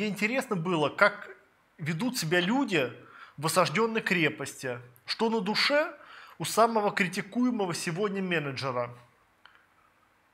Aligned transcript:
мне 0.00 0.08
интересно 0.08 0.56
было, 0.56 0.88
как 0.88 1.28
ведут 1.76 2.16
себя 2.16 2.40
люди 2.40 2.90
в 3.36 3.44
осажденной 3.44 4.00
крепости. 4.00 4.78
Что 5.04 5.28
на 5.28 5.42
душе 5.42 5.92
у 6.38 6.46
самого 6.46 6.90
критикуемого 6.90 7.74
сегодня 7.74 8.22
менеджера. 8.22 8.88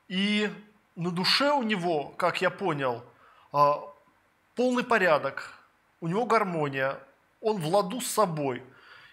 И 0.07 0.49
на 0.95 1.11
душе 1.11 1.51
у 1.51 1.63
него, 1.63 2.13
как 2.17 2.41
я 2.41 2.49
понял, 2.49 3.03
а, 3.51 3.81
полный 4.55 4.85
порядок, 4.85 5.51
у 5.99 6.07
него 6.07 6.25
гармония, 6.25 6.97
он 7.41 7.57
в 7.57 7.67
ладу 7.67 7.99
с 7.99 8.07
собой, 8.07 8.63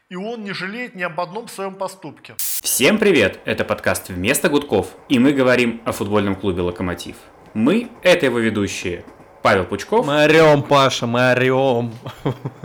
и 0.09 0.15
он 0.15 0.45
не 0.45 0.53
жалеет 0.53 0.95
ни 0.95 1.03
об 1.03 1.19
одном 1.21 1.49
своем 1.49 1.75
поступке. 1.75 2.37
Всем 2.39 3.01
привет! 3.01 3.41
Это 3.45 3.65
подкаст 3.65 4.09
«Вместо 4.09 4.49
гудков», 4.49 4.95
и 5.09 5.19
мы 5.19 5.33
говорим 5.33 5.83
о 5.85 5.91
футбольном 5.91 6.37
клубе 6.37 6.63
«Локомотив». 6.63 7.17
Мы– 7.55 7.91
это 8.05 8.27
его 8.27 8.39
ведущие 8.39 9.05
Павел 9.45 9.67
Пучков. 9.67 10.07
Мы 10.07 10.25
орем, 10.25 10.63
Паша, 10.63 11.07
мы 11.07 11.33
орем. 11.33 11.93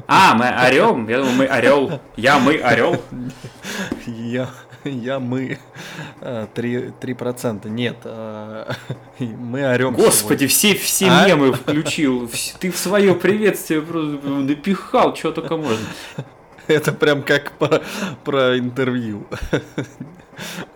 А, 0.07 0.33
мы 0.33 0.45
орем? 0.65 1.09
Я 1.09 1.17
думал, 1.17 1.33
мы 1.33 1.45
орел. 1.45 1.99
Я, 2.15 2.39
мы, 2.39 2.55
орел. 2.55 2.95
Я, 4.07 4.49
я, 4.85 5.19
мы. 5.19 5.59
А, 6.21 6.47
три, 6.47 6.91
три 7.01 7.13
процента. 7.15 7.67
Нет, 7.67 7.97
а, 8.05 8.71
мы 9.19 9.69
орем. 9.69 9.93
Господи, 9.93 10.47
все, 10.47 10.73
все 10.73 11.09
а? 11.09 11.27
мемы 11.27 11.51
включил. 11.51 12.31
Ты 12.61 12.71
в 12.71 12.77
свое 12.77 13.13
приветствие 13.13 13.81
просто 13.81 14.25
напихал, 14.29 15.13
что 15.17 15.33
только 15.33 15.57
можно. 15.57 15.85
Это 16.67 16.93
прям 16.93 17.23
как 17.23 17.51
про, 17.59 17.81
про 18.23 18.57
интервью. 18.57 19.27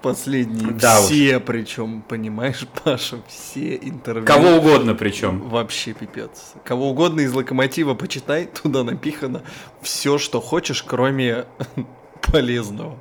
Последние 0.01 0.71
да 0.71 0.97
все, 1.01 1.37
уж. 1.37 1.43
причем, 1.45 2.01
понимаешь, 2.01 2.65
Паша, 2.83 3.17
все 3.27 3.75
интервью. 3.75 4.25
Кого 4.25 4.57
угодно 4.57 4.95
причем. 4.95 5.41
Вообще 5.49 5.93
пипец. 5.93 6.53
Кого 6.63 6.89
угодно 6.89 7.21
из 7.21 7.33
локомотива 7.33 7.93
почитай, 7.93 8.45
туда 8.63 8.83
напихано 8.83 9.43
все, 9.81 10.17
что 10.17 10.41
хочешь, 10.41 10.83
кроме 10.83 11.45
полезного. 12.31 12.97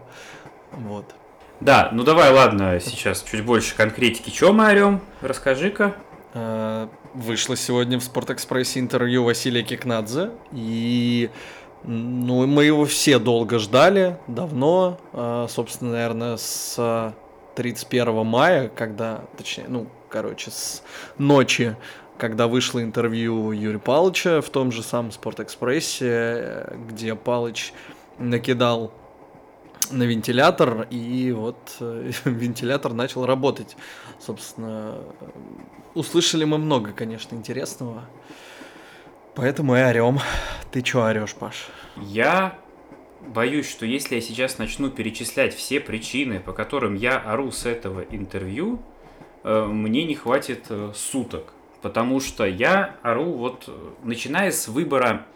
Вот. 0.72 1.14
Да, 1.60 1.90
ну 1.92 2.02
давай, 2.02 2.32
ладно, 2.32 2.80
сейчас 2.80 3.22
чуть 3.22 3.44
больше 3.44 3.76
конкретики. 3.76 4.30
Чего 4.30 4.52
мы 4.52 4.66
орем? 4.66 5.00
Расскажи-ка. 5.20 5.94
А, 6.34 6.88
вышло 7.14 7.56
сегодня 7.56 7.98
в 7.98 8.02
Спортэкспрессе 8.02 8.80
интервью 8.80 9.22
Василия 9.24 9.62
Кикнадзе, 9.62 10.30
и 10.50 11.30
ну, 11.84 12.46
мы 12.46 12.64
его 12.64 12.84
все 12.84 13.18
долго 13.18 13.58
ждали, 13.58 14.18
давно, 14.26 14.98
а, 15.12 15.46
собственно, 15.48 15.92
наверное, 15.92 16.36
с 16.36 17.14
31 17.54 18.24
мая, 18.24 18.68
когда, 18.68 19.24
точнее, 19.36 19.66
ну, 19.68 19.86
короче, 20.08 20.50
с 20.50 20.82
ночи, 21.18 21.76
когда 22.18 22.46
вышло 22.46 22.82
интервью 22.82 23.52
Юрия 23.52 23.78
Палыча 23.78 24.42
в 24.42 24.50
том 24.50 24.70
же 24.70 24.82
самом 24.82 25.10
Спортэкспрессе, 25.10 26.76
где 26.88 27.14
Палыч 27.14 27.72
накидал 28.18 28.92
на 29.90 30.04
вентилятор, 30.04 30.86
и 30.90 31.32
вот 31.32 31.58
вентилятор 32.24 32.92
начал 32.92 33.26
работать. 33.26 33.76
Собственно, 34.24 34.98
услышали 35.94 36.44
мы 36.44 36.58
много, 36.58 36.92
конечно, 36.92 37.34
интересного. 37.34 38.04
Поэтому 39.34 39.76
и 39.76 39.80
орем. 39.80 40.18
Ты 40.70 40.82
чё 40.82 41.04
орешь, 41.04 41.34
Паш? 41.34 41.68
Я 41.96 42.58
боюсь, 43.20 43.68
что 43.70 43.86
если 43.86 44.16
я 44.16 44.20
сейчас 44.20 44.58
начну 44.58 44.90
перечислять 44.90 45.54
все 45.54 45.80
причины, 45.80 46.40
по 46.40 46.52
которым 46.52 46.94
я 46.94 47.18
ору 47.18 47.50
с 47.50 47.64
этого 47.64 48.00
интервью, 48.00 48.82
э, 49.44 49.64
мне 49.64 50.04
не 50.04 50.14
хватит 50.14 50.66
э, 50.68 50.92
суток. 50.94 51.54
Потому 51.80 52.20
что 52.20 52.44
я 52.44 52.96
ору 53.02 53.32
вот, 53.32 53.64
э, 53.68 53.72
начиная 54.02 54.50
с 54.50 54.68
выбора 54.68 55.26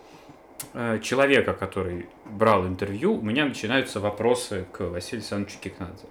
человека, 1.02 1.52
который 1.52 2.06
брал 2.24 2.66
интервью, 2.66 3.18
у 3.18 3.20
меня 3.20 3.44
начинаются 3.44 4.00
вопросы 4.00 4.66
к 4.72 4.80
Василию 4.84 5.20
Александровичу 5.20 5.58
Кикнадзе. 5.60 6.06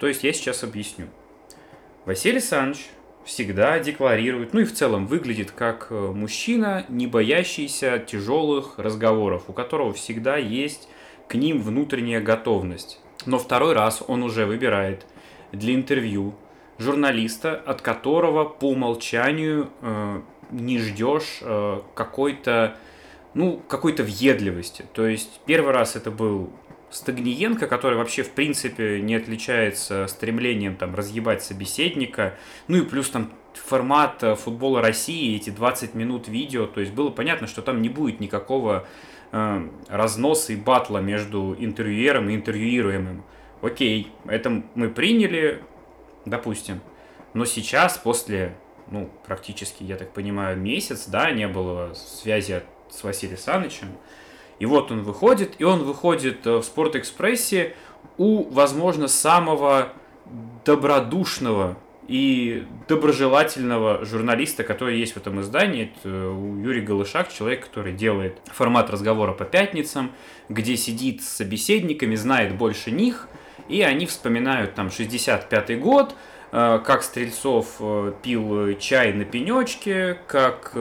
То 0.00 0.08
есть 0.08 0.24
я 0.24 0.32
сейчас 0.32 0.64
объясню. 0.64 1.06
Василий 2.04 2.38
Александрович 2.38 2.88
всегда 3.28 3.78
декларирует, 3.78 4.54
ну 4.54 4.60
и 4.60 4.64
в 4.64 4.72
целом 4.72 5.06
выглядит 5.06 5.50
как 5.50 5.88
э, 5.90 5.94
мужчина, 5.94 6.86
не 6.88 7.06
боящийся 7.06 7.98
тяжелых 7.98 8.78
разговоров, 8.78 9.44
у 9.48 9.52
которого 9.52 9.92
всегда 9.92 10.38
есть 10.38 10.88
к 11.28 11.34
ним 11.34 11.60
внутренняя 11.60 12.22
готовность. 12.22 13.00
Но 13.26 13.38
второй 13.38 13.74
раз 13.74 14.02
он 14.08 14.22
уже 14.22 14.46
выбирает 14.46 15.04
для 15.52 15.74
интервью 15.74 16.34
журналиста, 16.78 17.54
от 17.54 17.82
которого 17.82 18.46
по 18.46 18.70
умолчанию 18.70 19.68
э, 19.82 20.22
не 20.50 20.78
ждешь 20.78 21.40
э, 21.42 21.82
какой-то 21.94 22.78
ну, 23.34 23.60
какой-то 23.68 24.04
въедливости. 24.04 24.86
То 24.94 25.06
есть 25.06 25.42
первый 25.44 25.74
раз 25.74 25.96
это 25.96 26.10
был 26.10 26.50
Стагниенко, 26.90 27.66
который 27.66 27.98
вообще 27.98 28.22
в 28.22 28.30
принципе 28.30 29.00
не 29.00 29.14
отличается 29.14 30.06
стремлением 30.06 30.76
там 30.76 30.94
разъебать 30.94 31.42
собеседника, 31.42 32.34
ну 32.66 32.78
и 32.78 32.82
плюс 32.82 33.10
там 33.10 33.30
формат 33.54 34.22
э, 34.22 34.34
футбола 34.34 34.80
России, 34.80 35.36
эти 35.36 35.50
20 35.50 35.94
минут 35.94 36.28
видео, 36.28 36.66
то 36.66 36.80
есть 36.80 36.92
было 36.92 37.10
понятно, 37.10 37.46
что 37.46 37.62
там 37.62 37.82
не 37.82 37.88
будет 37.88 38.20
никакого 38.20 38.86
э, 39.32 39.68
разноса 39.88 40.52
и 40.52 40.56
батла 40.56 41.00
между 41.00 41.54
интервьюером 41.58 42.30
и 42.30 42.34
интервьюируемым. 42.34 43.24
Окей, 43.60 44.12
это 44.26 44.62
мы 44.74 44.88
приняли, 44.88 45.62
допустим, 46.24 46.80
но 47.34 47.44
сейчас 47.44 47.98
после, 47.98 48.56
ну, 48.90 49.10
практически, 49.26 49.82
я 49.82 49.96
так 49.96 50.12
понимаю, 50.12 50.56
месяц, 50.56 51.06
да, 51.06 51.30
не 51.32 51.48
было 51.48 51.92
связи 51.94 52.62
с 52.90 53.02
Василием 53.02 53.38
Санычем, 53.38 53.88
и 54.58 54.66
вот 54.66 54.90
он 54.90 55.02
выходит, 55.02 55.54
и 55.58 55.64
он 55.64 55.84
выходит 55.84 56.46
э, 56.46 56.56
в 56.56 56.62
Спортэкспрессе 56.62 57.74
у, 58.16 58.44
возможно, 58.50 59.06
самого 59.06 59.92
добродушного 60.64 61.76
и 62.08 62.64
доброжелательного 62.88 64.04
журналиста, 64.04 64.64
который 64.64 64.98
есть 64.98 65.12
в 65.12 65.16
этом 65.18 65.40
издании. 65.40 65.84
Это 65.84 66.08
э, 66.08 66.60
Юрий 66.64 66.80
Голышак, 66.80 67.32
человек, 67.32 67.66
который 67.66 67.92
делает 67.92 68.38
формат 68.46 68.90
разговора 68.90 69.32
по 69.32 69.44
пятницам, 69.44 70.12
где 70.48 70.76
сидит 70.76 71.22
с 71.22 71.28
собеседниками, 71.28 72.16
знает 72.16 72.56
больше 72.56 72.90
них, 72.90 73.28
и 73.68 73.82
они 73.82 74.06
вспоминают 74.06 74.74
там 74.74 74.88
65-й 74.88 75.76
год, 75.76 76.16
э, 76.50 76.80
как 76.84 77.04
Стрельцов 77.04 77.80
пил 78.22 78.76
чай 78.78 79.12
на 79.12 79.24
пенечке, 79.24 80.18
как 80.26 80.72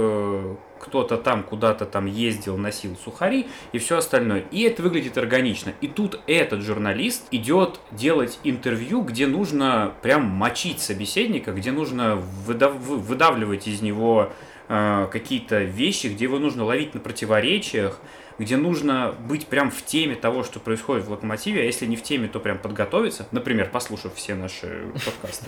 кто-то 0.80 1.18
там 1.18 1.44
куда-то 1.44 1.86
там 1.86 2.06
ездил, 2.06 2.58
носил 2.58 2.96
сухари 3.04 3.48
и 3.72 3.80
все 3.80 3.98
остальное. 3.98 4.46
И 4.52 4.62
это 4.64 4.82
выглядит 4.84 5.18
органично. 5.18 5.74
И 5.82 5.88
тут 5.88 6.20
этот 6.28 6.62
журналист 6.62 7.28
идет 7.32 7.80
делать 7.92 8.40
интервью, 8.44 9.02
где 9.02 9.28
нужно 9.28 9.94
прям 10.02 10.26
мочить 10.26 10.80
собеседника, 10.82 11.52
где 11.52 11.72
нужно 11.72 12.16
выдав 12.16 12.76
выдавливать 12.76 13.68
из 13.68 13.82
него 13.82 14.32
э, 14.70 15.08
какие-то 15.12 15.64
вещи, 15.64 16.08
где 16.08 16.26
его 16.26 16.40
нужно 16.40 16.64
ловить 16.64 16.94
на 16.94 17.00
противоречиях, 17.00 18.00
где 18.40 18.58
нужно 18.58 19.16
быть 19.28 19.48
прям 19.48 19.72
в 19.72 19.84
теме 19.84 20.16
того, 20.16 20.44
что 20.44 20.60
происходит 20.60 21.06
в 21.06 21.12
локомотиве, 21.12 21.62
а 21.62 21.64
если 21.64 21.86
не 21.86 21.96
в 21.96 22.04
теме, 22.04 22.28
то 22.28 22.40
прям 22.40 22.60
подготовиться, 22.60 23.28
например, 23.32 23.70
послушав 23.72 24.16
все 24.16 24.36
наши 24.36 24.86
подкасты, 25.06 25.48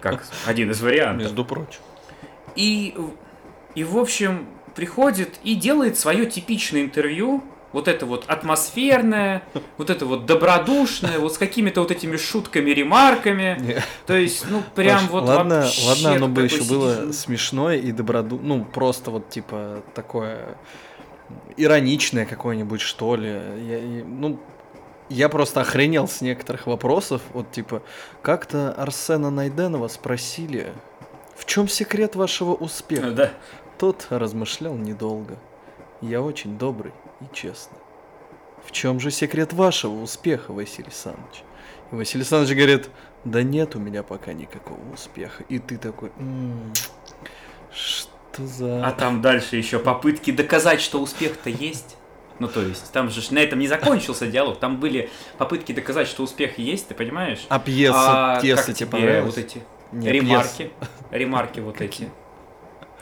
как 0.00 0.24
один 0.46 0.70
из 0.70 0.80
вариантов. 0.80 1.28
Между 1.28 1.44
прочим. 1.44 1.80
И 2.56 2.94
и, 3.74 3.84
в 3.84 3.96
общем, 3.98 4.46
приходит 4.74 5.38
и 5.42 5.54
делает 5.54 5.98
свое 5.98 6.26
типичное 6.26 6.82
интервью, 6.82 7.42
вот 7.72 7.86
это 7.86 8.04
вот 8.04 8.24
атмосферное, 8.26 9.42
вот 9.78 9.90
это 9.90 10.04
вот 10.04 10.26
добродушное, 10.26 11.18
вот 11.18 11.34
с 11.34 11.38
какими-то 11.38 11.80
вот 11.80 11.90
этими 11.90 12.16
шутками, 12.16 12.70
ремарками. 12.70 13.82
То 14.06 14.16
есть, 14.16 14.44
ну, 14.50 14.62
прям 14.74 15.02
Паш, 15.02 15.10
вот 15.10 15.24
ладно, 15.24 15.60
вообще... 15.60 15.86
Ладно, 15.86 16.12
оно 16.12 16.28
бы 16.28 16.42
еще 16.42 16.56
сидишь... 16.56 16.68
было 16.68 17.12
смешное 17.12 17.76
и 17.76 17.92
добродушное, 17.92 18.48
ну, 18.48 18.64
просто 18.64 19.12
вот, 19.12 19.30
типа, 19.30 19.82
такое 19.94 20.56
ироничное 21.56 22.26
какое-нибудь, 22.26 22.80
что 22.80 23.14
ли. 23.14 23.28
Я, 23.28 23.78
я, 23.78 24.04
ну, 24.04 24.40
я 25.08 25.28
просто 25.28 25.60
охренел 25.60 26.08
с 26.08 26.20
некоторых 26.20 26.66
вопросов. 26.66 27.22
Вот, 27.32 27.52
типа, 27.52 27.82
как-то 28.22 28.72
Арсена 28.72 29.30
Найденова 29.30 29.88
спросили, 29.88 30.72
в 31.36 31.44
чем 31.46 31.68
секрет 31.68 32.16
вашего 32.16 32.54
успеха? 32.54 33.10
Да. 33.10 33.30
Тот 33.80 34.08
размышлял 34.10 34.76
недолго. 34.76 35.38
Я 36.02 36.20
очень 36.20 36.58
добрый 36.58 36.92
и 37.22 37.34
честный. 37.34 37.78
В 38.62 38.72
чем 38.72 39.00
же 39.00 39.10
секрет 39.10 39.54
вашего 39.54 40.02
успеха, 40.02 40.52
Василий 40.52 40.88
Александрович? 40.88 41.44
И 41.90 41.94
Василий 41.94 42.20
Александрович 42.20 42.54
говорит, 42.54 42.90
да 43.24 43.42
нет 43.42 43.76
у 43.76 43.78
меня 43.78 44.02
пока 44.02 44.34
никакого 44.34 44.78
успеха. 44.92 45.44
И 45.44 45.58
ты 45.58 45.78
такой, 45.78 46.12
м-м, 46.18 46.74
что 47.72 48.46
за... 48.46 48.86
А 48.86 48.92
там 48.92 49.22
дальше 49.22 49.56
еще 49.56 49.78
попытки 49.78 50.30
доказать, 50.30 50.82
что 50.82 51.00
успех-то 51.00 51.48
есть. 51.48 51.96
Ну, 52.38 52.48
то 52.48 52.60
есть, 52.60 52.92
там 52.92 53.08
же 53.08 53.22
на 53.32 53.38
этом 53.38 53.60
не 53.60 53.66
закончился 53.66 54.26
диалог. 54.26 54.60
Там 54.60 54.78
были 54.78 55.08
попытки 55.38 55.72
доказать, 55.72 56.06
что 56.06 56.22
успех 56.22 56.58
есть, 56.58 56.88
ты 56.88 56.94
понимаешь? 56.94 57.46
А 57.48 57.58
пьеса, 57.58 58.36
а, 58.36 58.40
пьеса 58.42 58.74
тебе 58.74 58.90
понравилась? 58.90 59.36
Вот 59.36 59.38
эти 59.42 59.62
не, 59.90 60.12
ремарки, 60.12 60.64
пьес. 60.64 60.90
ремарки 61.10 61.60
вот 61.60 61.80
эти. 61.80 62.10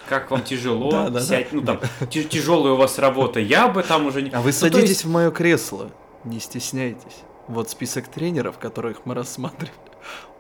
Как 0.09 0.31
вам 0.31 0.43
тяжело, 0.43 0.91
Да, 0.93 1.11
да, 1.11 1.21
сядь, 1.21 1.53
ну 1.53 1.63
там, 1.63 1.79
тя- 2.11 2.25
тяжелая 2.25 2.73
у 2.73 2.77
вас 2.77 2.99
работа, 2.99 3.41
я 3.41 3.69
бы 3.69 3.83
там 3.83 4.07
уже 4.07 4.23
не... 4.23 4.31
А 4.31 4.41
вы 4.41 4.47
Ну, 4.49 4.53
садитесь 4.53 4.89
есть- 4.89 5.05
в 5.05 5.11
мое 5.11 5.31
кресло, 5.31 5.91
не 6.25 6.41
стесняйтесь. 6.41 7.19
Вот 7.47 7.71
список 7.71 8.09
тренеров, 8.09 8.59
которых 8.59 9.07
мы 9.07 9.15
рассматривали. 9.15 9.73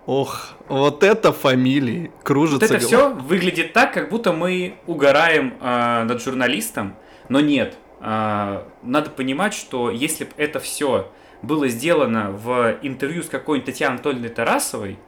Ох, 0.06 0.48
вот 0.68 1.02
это 1.02 1.32
фамилии 1.32 2.10
Вот 2.14 2.22
кружится 2.24 2.64
это 2.74 2.78
голова. 2.86 2.86
все 3.14 3.22
выглядит 3.22 3.72
так, 3.74 3.92
как 3.92 4.08
будто 4.08 4.32
мы 4.32 4.76
угораем 4.86 5.54
а, 5.60 6.04
над 6.04 6.22
журналистом, 6.22 6.96
но 7.28 7.40
нет. 7.40 7.76
А, 8.00 8.66
надо 8.82 9.10
понимать, 9.10 9.52
что 9.54 9.90
если 9.90 10.24
бы 10.24 10.30
это 10.38 10.60
все 10.60 11.10
было 11.42 11.68
сделано 11.68 12.30
в 12.30 12.78
интервью 12.82 13.22
с 13.22 13.28
какой-нибудь 13.28 13.66
Татьяной 13.66 13.96
Анатольевной 13.96 14.30
Тарасовой, 14.30 14.98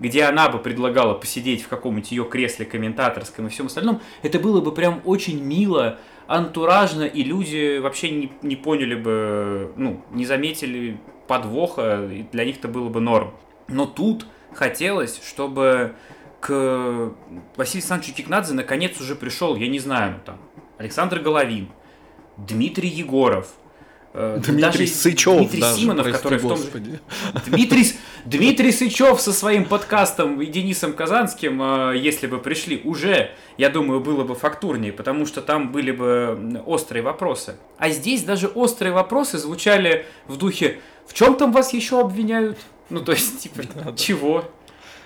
где 0.00 0.24
она 0.24 0.48
бы 0.48 0.58
предлагала 0.58 1.14
посидеть 1.14 1.62
в 1.62 1.68
каком-нибудь 1.68 2.10
ее 2.10 2.24
кресле 2.24 2.66
комментаторском 2.66 3.46
и 3.46 3.50
всем 3.50 3.66
остальном, 3.66 4.00
это 4.22 4.38
было 4.38 4.60
бы 4.60 4.72
прям 4.72 5.00
очень 5.04 5.42
мило, 5.42 5.98
антуражно, 6.26 7.04
и 7.04 7.22
люди 7.22 7.78
вообще 7.78 8.10
не, 8.10 8.32
не 8.42 8.56
поняли 8.56 8.94
бы, 8.94 9.72
ну, 9.76 10.02
не 10.10 10.26
заметили 10.26 11.00
подвоха, 11.28 12.08
и 12.10 12.22
для 12.32 12.44
них 12.44 12.58
это 12.58 12.68
было 12.68 12.88
бы 12.88 13.00
норм. 13.00 13.32
Но 13.68 13.86
тут 13.86 14.26
хотелось, 14.52 15.20
чтобы 15.24 15.94
к 16.40 17.12
Василию 17.56 17.82
Александровичу 17.82 18.14
Кикнадзе 18.14 18.54
наконец 18.54 19.00
уже 19.00 19.16
пришел, 19.16 19.56
я 19.56 19.68
не 19.68 19.78
знаю, 19.78 20.20
там, 20.24 20.38
Александр 20.78 21.20
Головин, 21.20 21.68
Дмитрий 22.36 22.88
Егоров, 22.88 23.54
Дмитрий 24.16 24.60
даже 24.60 24.86
Сычев 24.86 25.36
Дмитрий 25.36 25.60
даже, 25.60 25.80
Симонов, 25.80 26.04
прости 26.04 26.22
который 26.22 26.38
в 26.38 26.42
том 26.42 26.56
же 26.56 26.62
господи. 26.62 27.00
Дмитрий, 27.46 27.92
Дмитрий 28.24 28.72
Сычев 28.72 29.20
со 29.20 29.32
своим 29.32 29.66
подкастом 29.66 30.40
и 30.40 30.46
Денисом 30.46 30.94
Казанским, 30.94 31.60
э, 31.62 31.98
если 31.98 32.26
бы 32.26 32.38
пришли, 32.38 32.80
уже, 32.84 33.30
я 33.58 33.68
думаю, 33.68 34.00
было 34.00 34.24
бы 34.24 34.34
фактурнее, 34.34 34.92
потому 34.92 35.26
что 35.26 35.42
там 35.42 35.70
были 35.70 35.90
бы 35.90 36.62
острые 36.64 37.02
вопросы. 37.02 37.56
А 37.76 37.90
здесь 37.90 38.22
даже 38.22 38.46
острые 38.46 38.92
вопросы 38.92 39.36
звучали 39.36 40.06
в 40.28 40.38
духе 40.38 40.80
«В 41.06 41.12
чем 41.12 41.34
там 41.34 41.52
вас 41.52 41.74
еще 41.74 42.00
обвиняют?» 42.00 42.58
Ну, 42.88 43.00
то 43.00 43.12
есть, 43.12 43.40
типа, 43.40 43.64
чего? 43.96 44.44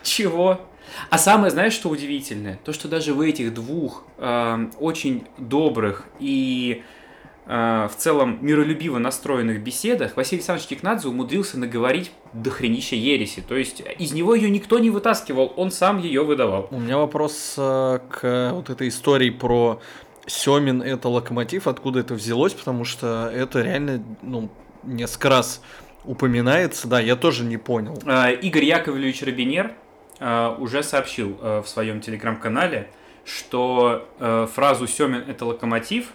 Чего? 0.04 0.60
А 1.08 1.18
самое, 1.18 1.50
знаешь, 1.50 1.72
что 1.72 1.88
удивительное? 1.88 2.60
То, 2.64 2.72
что 2.72 2.86
даже 2.86 3.12
в 3.12 3.20
этих 3.20 3.54
двух 3.54 4.04
э, 4.18 4.66
очень 4.78 5.26
добрых 5.36 6.04
и 6.20 6.82
э, 6.82 6.99
в 7.46 7.92
целом 7.96 8.38
миролюбиво 8.42 8.98
настроенных 8.98 9.60
беседах 9.62 10.16
Василий 10.16 10.38
Александрович 10.38 10.68
Кикнадзе 10.68 11.08
умудрился 11.08 11.58
наговорить 11.58 12.12
дохренища 12.32 12.96
ереси. 12.96 13.42
То 13.46 13.56
есть 13.56 13.82
из 13.98 14.12
него 14.12 14.34
ее 14.34 14.50
никто 14.50 14.78
не 14.78 14.90
вытаскивал, 14.90 15.52
он 15.56 15.70
сам 15.70 15.98
ее 15.98 16.22
выдавал. 16.22 16.68
У 16.70 16.78
меня 16.78 16.98
вопрос 16.98 17.54
э, 17.56 17.98
к 18.08 18.50
вот 18.54 18.70
этой 18.70 18.88
истории 18.88 19.30
про 19.30 19.80
Семин 20.26 20.82
это 20.82 21.08
локомотив, 21.08 21.66
откуда 21.66 22.00
это 22.00 22.14
взялось, 22.14 22.52
потому 22.52 22.84
что 22.84 23.30
это 23.34 23.62
реально, 23.62 24.02
ну, 24.22 24.48
несколько 24.84 25.28
раз 25.28 25.62
упоминается, 26.04 26.88
да, 26.88 27.00
я 27.00 27.16
тоже 27.16 27.44
не 27.44 27.56
понял. 27.56 28.00
Э, 28.06 28.32
Игорь 28.34 28.64
Яковлевич 28.64 29.22
Робинер 29.22 29.72
э, 30.18 30.54
уже 30.58 30.82
сообщил 30.82 31.36
э, 31.40 31.62
в 31.64 31.68
своем 31.68 32.00
телеграм-канале, 32.00 32.90
что 33.24 34.08
э, 34.18 34.46
фразу 34.52 34.86
«Семин– 34.86 35.24
это 35.28 35.44
локомотив» 35.44 36.12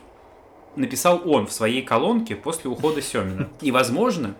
написал 0.75 1.21
он 1.25 1.47
в 1.47 1.51
своей 1.51 1.81
колонке 1.81 2.35
после 2.35 2.69
ухода 2.69 3.01
Семина. 3.01 3.49
И, 3.61 3.71
возможно, 3.71 4.35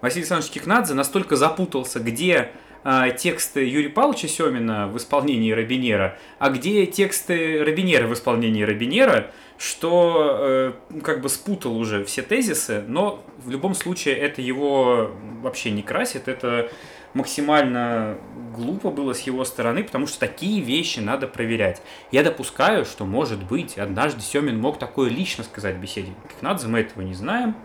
Василий 0.00 0.22
Александрович 0.22 0.52
Кикнадзе 0.52 0.94
настолько 0.94 1.36
запутался, 1.36 2.00
где 2.00 2.50
э, 2.84 3.04
тексты 3.16 3.66
Юрия 3.66 3.88
Павловича 3.88 4.28
Семина 4.28 4.86
в 4.88 4.96
исполнении 4.96 5.52
Робинера, 5.52 6.18
а 6.38 6.50
где 6.50 6.86
тексты 6.86 7.64
Робинера 7.64 8.06
в 8.06 8.12
исполнении 8.12 8.62
Робинера, 8.62 9.30
что 9.56 10.36
э, 10.40 10.72
как 11.02 11.20
бы 11.20 11.28
спутал 11.28 11.76
уже 11.76 12.04
все 12.04 12.22
тезисы, 12.22 12.84
но 12.86 13.24
в 13.38 13.50
любом 13.50 13.74
случае 13.74 14.16
это 14.16 14.42
его 14.42 15.10
вообще 15.42 15.70
не 15.70 15.82
красит, 15.82 16.28
это 16.28 16.70
максимально 17.14 18.18
глупо 18.54 18.90
было 18.90 19.14
с 19.14 19.20
его 19.20 19.44
стороны, 19.44 19.82
потому 19.84 20.06
что 20.06 20.20
такие 20.20 20.60
вещи 20.60 21.00
надо 21.00 21.26
проверять. 21.26 21.80
Я 22.10 22.22
допускаю, 22.22 22.84
что, 22.84 23.04
может 23.04 23.42
быть, 23.42 23.78
однажды 23.78 24.20
Семин 24.20 24.60
мог 24.60 24.78
такое 24.78 25.08
лично 25.08 25.44
сказать 25.44 25.76
беседе. 25.76 26.12
Кикнадзе 26.28 26.68
мы 26.68 26.80
этого 26.80 27.02
не 27.02 27.14
знаем, 27.14 27.56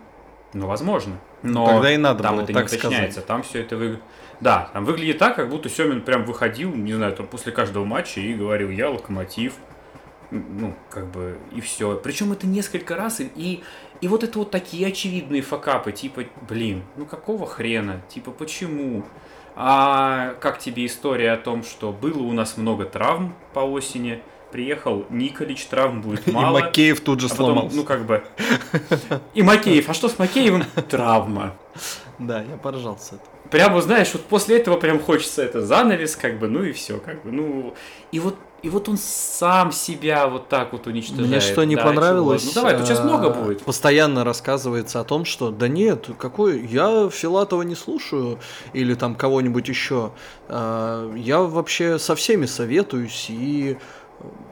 но 0.52 0.66
возможно. 0.66 1.18
Но 1.42 1.66
Тогда 1.66 1.92
и 1.92 1.96
надо 1.96 2.22
там 2.22 2.36
было 2.36 2.44
это 2.44 2.52
так 2.52 2.70
не 2.70 2.78
уточняется, 2.78 3.20
там 3.22 3.42
все 3.42 3.60
это 3.60 3.76
выглядит... 3.76 4.02
Да, 4.40 4.70
там 4.72 4.84
выглядит 4.84 5.18
так, 5.18 5.36
как 5.36 5.50
будто 5.50 5.68
Семин 5.68 6.02
прям 6.02 6.24
выходил, 6.24 6.74
не 6.74 6.94
знаю, 6.94 7.14
там 7.14 7.26
после 7.26 7.52
каждого 7.52 7.84
матча 7.84 8.20
и 8.20 8.34
говорил, 8.34 8.70
я 8.70 8.90
локомотив. 8.90 9.54
Ну, 10.30 10.74
как 10.90 11.10
бы, 11.10 11.38
и 11.52 11.60
все. 11.60 11.96
Причем 12.02 12.30
это 12.30 12.46
несколько 12.46 12.94
раз, 12.94 13.20
и, 13.20 13.30
и, 13.34 13.64
и 14.00 14.06
вот 14.06 14.22
это 14.22 14.38
вот 14.38 14.52
такие 14.52 14.86
очевидные 14.86 15.42
факапы, 15.42 15.90
типа, 15.90 16.22
блин, 16.48 16.84
ну 16.96 17.04
какого 17.04 17.46
хрена? 17.46 18.00
Типа, 18.08 18.30
почему? 18.30 19.04
А 19.56 20.34
как 20.40 20.58
тебе 20.58 20.86
история 20.86 21.32
о 21.32 21.36
том, 21.36 21.62
что 21.62 21.92
было 21.92 22.22
у 22.22 22.32
нас 22.32 22.56
много 22.56 22.84
травм 22.84 23.34
по 23.52 23.60
осени, 23.60 24.22
приехал 24.50 25.06
Николич, 25.10 25.66
травм 25.66 26.02
будет 26.02 26.26
мало. 26.32 26.58
И 26.58 26.62
Макеев 26.62 27.00
тут 27.00 27.20
же 27.20 27.26
а 27.26 27.30
потом, 27.30 27.46
сломался. 27.46 27.76
ну 27.76 27.84
как 27.84 28.06
бы... 28.06 28.24
И 29.34 29.42
Макеев, 29.42 29.88
а 29.88 29.94
что 29.94 30.08
с 30.08 30.18
Макеевым? 30.18 30.64
Травма. 30.88 31.54
Да, 32.18 32.42
я 32.42 32.56
поржал 32.56 32.98
с 32.98 33.08
этого. 33.08 33.22
Прямо, 33.50 33.80
знаешь, 33.80 34.10
вот 34.12 34.24
после 34.26 34.58
этого 34.58 34.76
прям 34.76 35.00
хочется 35.00 35.42
это 35.42 35.60
занавес, 35.62 36.14
как 36.14 36.38
бы, 36.38 36.48
ну 36.48 36.62
и 36.62 36.72
все, 36.72 36.98
как 36.98 37.24
бы, 37.24 37.32
ну... 37.32 37.74
И 38.12 38.20
вот, 38.20 38.36
и 38.62 38.68
вот 38.68 38.88
он 38.88 38.98
сам 38.98 39.72
себя 39.72 40.26
вот 40.28 40.48
так 40.48 40.72
вот 40.72 40.86
уничтожает. 40.86 41.28
Мне 41.28 41.40
что 41.40 41.64
не 41.64 41.76
Да, 41.76 41.84
понравилось, 41.84 42.42
чего? 42.42 42.52
Ну 42.54 42.60
давай, 42.62 42.76
тут 42.76 42.86
сейчас 42.86 43.00
а, 43.00 43.04
много 43.04 43.30
будет. 43.30 43.62
Постоянно 43.62 44.24
рассказывается 44.24 45.00
о 45.00 45.04
том, 45.04 45.24
что 45.24 45.50
да 45.50 45.68
нет, 45.68 46.08
какой 46.18 46.64
я 46.66 47.08
Филатова 47.10 47.62
не 47.62 47.74
слушаю 47.74 48.38
или 48.72 48.94
там 48.94 49.14
кого-нибудь 49.14 49.68
еще. 49.68 50.12
А, 50.48 51.14
Я 51.14 51.40
вообще 51.40 51.98
со 51.98 52.14
всеми 52.14 52.46
советуюсь 52.46 53.26
и 53.28 53.78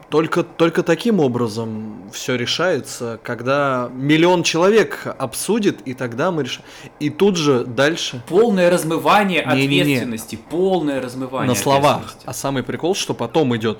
только, 0.09 0.43
только 0.43 0.83
таким 0.83 1.19
образом 1.19 2.09
все 2.11 2.35
решается, 2.35 3.19
когда 3.23 3.89
миллион 3.93 4.43
человек 4.43 5.07
обсудит, 5.17 5.81
и 5.85 5.93
тогда 5.93 6.31
мы 6.31 6.43
решаем. 6.43 6.63
И 6.99 7.09
тут 7.09 7.37
же 7.37 7.63
дальше 7.65 8.21
Полное 8.27 8.69
размывание 8.69 9.45
Не-не-не. 9.45 9.81
ответственности, 9.81 10.39
полное 10.49 11.01
размывание 11.01 11.49
на 11.49 11.55
словах. 11.55 12.15
А 12.25 12.33
самый 12.33 12.63
прикол, 12.63 12.95
что 12.95 13.13
потом 13.13 13.55
идет. 13.55 13.77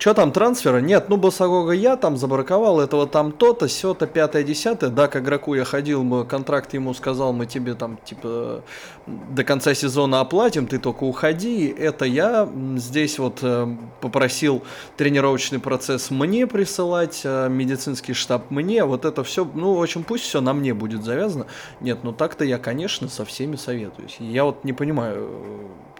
Что 0.00 0.14
там 0.14 0.32
трансфера? 0.32 0.78
Нет, 0.78 1.10
ну 1.10 1.18
Басагога 1.18 1.72
я 1.72 1.94
там 1.98 2.16
забраковал, 2.16 2.80
этого 2.80 3.06
там 3.06 3.32
то-то, 3.32 3.66
все-то, 3.66 4.06
пятое, 4.06 4.42
десятое. 4.42 4.88
Да, 4.88 5.08
к 5.08 5.16
игроку 5.16 5.54
я 5.54 5.64
ходил, 5.64 6.02
мы 6.02 6.24
контракт 6.24 6.72
ему 6.72 6.94
сказал, 6.94 7.34
мы 7.34 7.44
тебе 7.44 7.74
там 7.74 7.98
типа 8.02 8.64
до 9.06 9.44
конца 9.44 9.74
сезона 9.74 10.20
оплатим, 10.20 10.66
ты 10.66 10.78
только 10.78 11.04
уходи. 11.04 11.68
Это 11.68 12.06
я 12.06 12.48
здесь 12.76 13.18
вот 13.18 13.40
э, 13.42 13.76
попросил 14.00 14.62
тренировочный 14.96 15.58
процесс 15.58 16.10
мне 16.10 16.46
присылать, 16.46 17.20
э, 17.24 17.50
медицинский 17.50 18.14
штаб 18.14 18.50
мне. 18.50 18.86
Вот 18.86 19.04
это 19.04 19.22
все, 19.22 19.44
ну, 19.44 19.74
в 19.74 19.82
общем, 19.82 20.04
пусть 20.04 20.24
все 20.24 20.40
на 20.40 20.54
мне 20.54 20.72
будет 20.72 21.04
завязано. 21.04 21.44
Нет, 21.80 21.98
ну 22.04 22.12
так-то 22.12 22.46
я, 22.46 22.56
конечно, 22.56 23.10
со 23.10 23.26
всеми 23.26 23.56
советуюсь. 23.56 24.16
Я 24.18 24.44
вот 24.44 24.64
не 24.64 24.72
понимаю, 24.72 25.28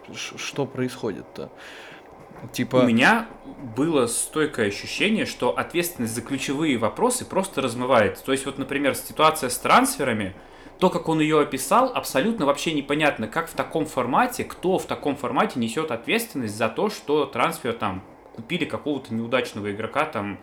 э, 0.08 0.14
что 0.14 0.64
происходит-то. 0.64 1.50
Типа... 2.52 2.76
У 2.76 2.82
меня 2.82 3.28
было 3.76 4.06
стойкое 4.06 4.68
ощущение, 4.68 5.26
что 5.26 5.56
ответственность 5.56 6.14
за 6.14 6.22
ключевые 6.22 6.78
вопросы 6.78 7.24
просто 7.24 7.60
размывается. 7.60 8.24
То 8.24 8.32
есть, 8.32 8.46
вот, 8.46 8.58
например, 8.58 8.94
ситуация 8.94 9.50
с 9.50 9.58
трансферами, 9.58 10.34
то, 10.78 10.88
как 10.88 11.08
он 11.08 11.20
ее 11.20 11.40
описал, 11.40 11.92
абсолютно 11.94 12.46
вообще 12.46 12.72
непонятно, 12.72 13.28
как 13.28 13.48
в 13.48 13.52
таком 13.52 13.84
формате, 13.84 14.44
кто 14.44 14.78
в 14.78 14.86
таком 14.86 15.16
формате 15.16 15.60
несет 15.60 15.90
ответственность 15.90 16.56
за 16.56 16.68
то, 16.68 16.88
что 16.88 17.26
трансфер 17.26 17.74
там 17.74 18.02
купили 18.34 18.64
какого-то 18.64 19.12
неудачного 19.12 19.70
игрока 19.70 20.06
там, 20.06 20.38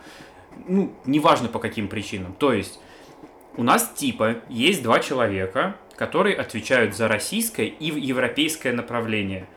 ну, 0.67 0.93
неважно 1.05 1.47
по 1.47 1.57
каким 1.59 1.87
причинам. 1.87 2.33
То 2.33 2.53
есть, 2.53 2.79
у 3.55 3.63
нас 3.63 3.91
типа 3.95 4.35
есть 4.49 4.83
два 4.83 4.99
человека, 4.99 5.75
которые 5.95 6.35
отвечают 6.35 6.95
за 6.95 7.07
российское 7.07 7.65
и 7.65 7.85
европейское 7.85 8.71
направление. 8.71 9.47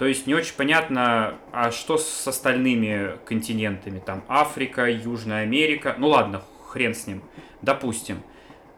То 0.00 0.06
есть 0.06 0.26
не 0.26 0.32
очень 0.32 0.54
понятно, 0.56 1.34
а 1.52 1.70
что 1.70 1.98
с 1.98 2.26
остальными 2.26 3.18
континентами, 3.26 3.98
там 3.98 4.24
Африка, 4.28 4.90
Южная 4.90 5.42
Америка, 5.42 5.94
ну 5.98 6.08
ладно, 6.08 6.42
хрен 6.66 6.94
с 6.94 7.06
ним, 7.06 7.22
допустим. 7.60 8.22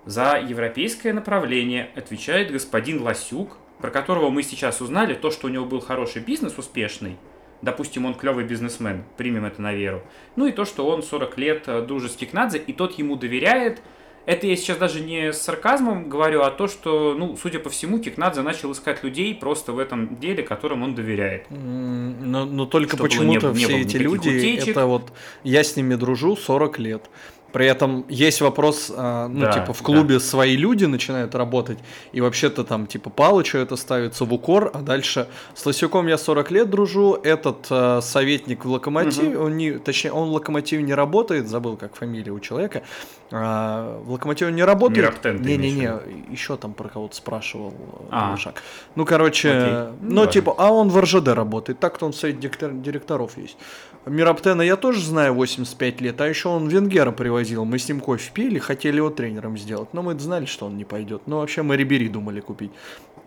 За 0.05 0.37
европейское 0.45 1.13
направление 1.13 1.91
отвечает 1.95 2.51
господин 2.51 3.03
Ласюк, 3.03 3.57
про 3.79 3.93
которого 3.93 4.31
мы 4.31 4.43
сейчас 4.43 4.81
узнали, 4.81 5.15
то, 5.15 5.31
что 5.31 5.47
у 5.47 5.51
него 5.51 5.65
был 5.65 5.79
хороший 5.79 6.23
бизнес, 6.23 6.59
успешный, 6.59 7.17
допустим, 7.63 8.05
он 8.05 8.15
клевый 8.15 8.45
бизнесмен, 8.45 9.05
примем 9.17 9.45
это 9.45 9.63
на 9.63 9.73
веру, 9.73 10.03
ну 10.35 10.47
и 10.47 10.51
то, 10.51 10.65
что 10.65 10.89
он 10.89 11.05
40 11.05 11.39
лет 11.39 11.69
э, 11.69 11.83
дружит 11.83 12.11
с 12.11 12.17
Кикнадзе, 12.17 12.59
и 12.59 12.73
тот 12.73 12.99
ему 12.99 13.15
доверяет, 13.15 13.81
Это 14.25 14.47
я 14.47 14.57
сейчас 14.57 14.79
даже 14.79 15.01
не 15.01 15.33
с 15.33 15.39
сарказмом 15.39 16.09
говорю, 16.09 16.43
а 16.43 16.51
то, 16.51 16.69
что, 16.69 17.15
ну, 17.15 17.37
судя 17.37 17.59
по 17.59 17.71
всему, 17.71 17.99
Кикнадзе 17.99 18.43
начал 18.43 18.71
искать 18.73 19.03
людей 19.03 19.35
просто 19.35 19.73
в 19.73 19.79
этом 19.79 20.17
деле, 20.21 20.43
которым 20.45 20.83
он 20.83 20.95
доверяет. 20.95 21.47
Но, 21.51 22.45
но 22.45 22.67
только 22.67 22.97
почему-то 22.97 23.53
все 23.53 23.81
эти 23.81 23.97
люди, 23.97 24.29
утечек. 24.29 24.69
это 24.69 24.87
вот 24.87 25.13
я 25.43 25.65
с 25.65 25.75
ними 25.77 25.97
дружу 25.97 26.37
40 26.37 26.79
лет. 26.79 27.11
При 27.53 27.67
этом 27.67 28.05
есть 28.09 28.41
вопрос, 28.41 28.91
а, 28.95 29.29
ну, 29.29 29.41
да, 29.41 29.53
типа, 29.53 29.73
в 29.73 29.83
клубе 29.83 30.15
да. 30.15 30.21
свои 30.21 30.57
люди 30.57 30.87
начинают 30.87 31.35
работать, 31.35 31.79
и 32.13 32.21
вообще-то 32.21 32.65
там, 32.65 32.87
типа, 32.87 33.11
Палычу 33.11 33.59
это 33.59 33.77
ставится 33.77 34.25
в 34.25 34.33
укор, 34.33 34.71
а 34.73 34.79
дальше 34.79 35.29
с 35.55 35.67
Лосюком 35.67 36.07
я 36.07 36.17
40 36.17 36.51
лет 36.51 36.71
дружу, 36.71 37.19
этот 37.23 37.67
э, 37.71 38.01
советник 38.03 38.65
в 38.65 38.71
Локомотиве, 38.71 39.37
угу. 39.37 39.47
он 39.47 39.57
не, 39.57 39.73
точнее, 39.73 40.13
он 40.13 40.31
в 40.31 40.33
Локомотиве 40.33 40.83
не 40.83 40.95
работает, 40.95 41.49
забыл, 41.49 41.77
как 41.77 41.95
фамилия 41.95 42.33
у 42.33 42.41
человека, 42.41 42.83
а, 43.31 43.99
в 44.05 44.13
Локомотиве 44.13 44.51
он 44.51 44.57
не 44.57 44.65
работает. 44.65 45.21
Не-не-не, 45.41 45.91
еще 46.31 46.57
там 46.57 46.75
про 46.75 46.89
кого-то 46.89 47.17
спрашивал 47.17 47.73
э, 47.73 48.09
а. 48.11 48.37
Шаг. 48.37 48.63
Ну, 48.95 49.05
короче, 49.05 49.51
Окей. 49.51 49.73
ну, 50.01 50.25
ну 50.25 50.27
типа, 50.27 50.55
а 50.59 50.71
он 50.71 50.89
в 50.89 51.01
РЖД 51.01 51.29
работает, 51.29 51.79
так-то 51.79 52.07
он 52.07 52.13
в 52.13 52.17
совет 52.17 52.41
директоров 52.41 53.37
есть. 53.39 53.57
Мираптена 54.05 54.63
я 54.63 54.77
тоже 54.77 55.01
знаю 55.01 55.35
85 55.35 56.01
лет, 56.01 56.21
а 56.21 56.27
еще 56.27 56.49
он 56.49 56.69
Венгера 56.69 57.13
привозил. 57.13 57.65
Мы 57.65 57.79
с 57.79 57.89
ним 57.89 58.01
кофе 58.01 58.31
пили, 58.35 58.59
хотели 58.59 58.97
его 58.97 59.11
тренером 59.11 59.57
сделать, 59.57 59.95
но 59.95 60.03
мы 60.03 60.19
знали, 60.19 60.45
что 60.45 60.67
он 60.67 60.77
не 60.77 60.85
пойдет. 60.85 61.23
Ну, 61.27 61.39
вообще 61.39 61.63
мы 61.63 61.77
Рибери 61.77 62.09
думали 62.09 62.41
купить. 62.41 62.73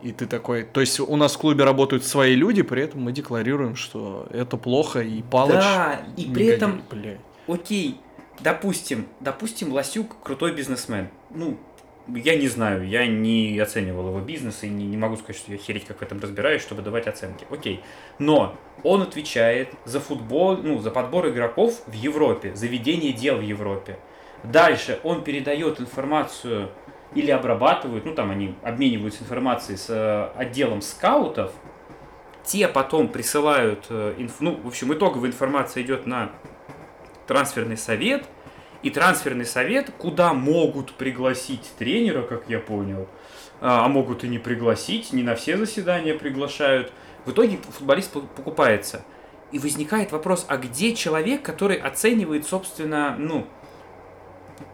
И 0.01 0.11
ты 0.11 0.25
такой, 0.25 0.63
то 0.63 0.81
есть 0.81 0.99
у 0.99 1.15
нас 1.15 1.35
в 1.35 1.37
клубе 1.37 1.63
работают 1.63 2.03
свои 2.03 2.35
люди, 2.35 2.61
при 2.61 2.83
этом 2.83 3.01
мы 3.01 3.11
декларируем, 3.11 3.75
что 3.75 4.27
это 4.31 4.57
плохо, 4.57 5.01
и 5.01 5.23
Палыч... 5.23 5.55
Да, 5.55 6.01
и 6.17 6.25
при 6.25 6.45
этом, 6.47 6.81
бля. 6.91 7.17
окей, 7.47 7.97
допустим, 8.41 9.07
допустим, 9.21 9.71
Ласюк 9.71 10.17
крутой 10.21 10.53
бизнесмен. 10.53 11.07
Ну, 11.31 11.57
я 12.07 12.35
не 12.35 12.47
знаю, 12.47 12.87
я 12.87 13.07
не 13.07 13.57
оценивал 13.59 14.09
его 14.09 14.19
бизнес 14.19 14.63
и 14.63 14.69
не, 14.69 14.85
не 14.85 14.97
могу 14.97 15.17
сказать, 15.17 15.37
что 15.37 15.51
я 15.51 15.57
хереть 15.57 15.85
как 15.85 15.99
в 15.99 16.01
этом 16.01 16.19
разбираюсь, 16.19 16.61
чтобы 16.61 16.81
давать 16.81 17.07
оценки. 17.07 17.45
Окей. 17.49 17.81
Но 18.19 18.55
он 18.83 19.01
отвечает 19.01 19.69
за 19.85 19.99
футбол, 19.99 20.57
ну, 20.57 20.79
за 20.79 20.91
подбор 20.91 21.29
игроков 21.29 21.81
в 21.87 21.93
Европе, 21.93 22.55
за 22.55 22.67
ведение 22.67 23.13
дел 23.13 23.37
в 23.37 23.41
Европе. 23.41 23.97
Дальше 24.43 24.99
он 25.03 25.23
передает 25.23 25.79
информацию 25.79 26.69
или 27.15 27.31
обрабатывает, 27.31 28.05
ну 28.05 28.13
там 28.13 28.29
они 28.31 28.55
обмениваются 28.61 29.23
информацией 29.23 29.77
с 29.77 29.89
э, 29.89 30.29
отделом 30.35 30.81
скаутов, 30.81 31.51
те 32.43 32.67
потом 32.67 33.07
присылают, 33.07 33.85
э, 33.89 34.27
ну, 34.39 34.59
в 34.61 34.67
общем, 34.67 34.93
итоговая 34.93 35.29
информация 35.29 35.81
идет 35.81 36.05
на 36.05 36.31
трансферный 37.25 37.77
совет, 37.77 38.25
и 38.85 38.91
трансферный 38.91 39.47
совет, 39.47 39.89
куда 39.97 40.31
могут 40.35 40.93
пригласить 40.93 41.71
тренера, 41.79 42.21
как 42.21 42.43
я 42.47 42.59
понял, 42.59 43.07
а, 43.59 43.83
а 43.83 43.87
могут 43.87 44.23
и 44.23 44.27
не 44.27 44.37
пригласить, 44.37 45.11
не 45.11 45.23
на 45.23 45.33
все 45.33 45.57
заседания 45.57 46.13
приглашают. 46.13 46.91
В 47.25 47.31
итоге 47.31 47.57
футболист 47.57 48.11
покупается. 48.11 49.03
И 49.51 49.57
возникает 49.57 50.11
вопрос, 50.11 50.45
а 50.47 50.57
где 50.57 50.93
человек, 50.93 51.41
который 51.41 51.77
оценивает, 51.77 52.45
собственно, 52.45 53.15
ну, 53.17 53.47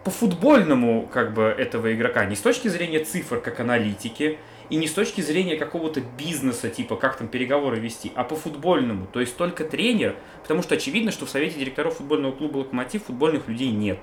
по 0.03 0.11
футбольному 0.11 1.07
как 1.07 1.33
бы 1.33 1.43
этого 1.43 1.93
игрока, 1.93 2.25
не 2.25 2.35
с 2.35 2.41
точки 2.41 2.67
зрения 2.67 2.99
цифр 3.05 3.39
как 3.39 3.61
аналитики, 3.61 4.39
и 4.71 4.77
не 4.77 4.87
с 4.87 4.93
точки 4.93 5.19
зрения 5.19 5.57
какого-то 5.57 5.99
бизнеса, 5.99 6.69
типа 6.69 6.95
как 6.95 7.17
там 7.17 7.27
переговоры 7.27 7.77
вести, 7.77 8.11
а 8.15 8.23
по 8.23 8.37
футбольному. 8.37 9.05
То 9.05 9.19
есть 9.19 9.35
только 9.35 9.65
тренер, 9.65 10.15
потому 10.41 10.63
что 10.63 10.75
очевидно, 10.75 11.11
что 11.11 11.25
в 11.25 11.29
совете 11.29 11.59
директоров 11.59 11.97
футбольного 11.97 12.31
клуба 12.31 12.59
«Локомотив» 12.59 13.03
футбольных 13.03 13.49
людей 13.49 13.69
нет. 13.69 13.99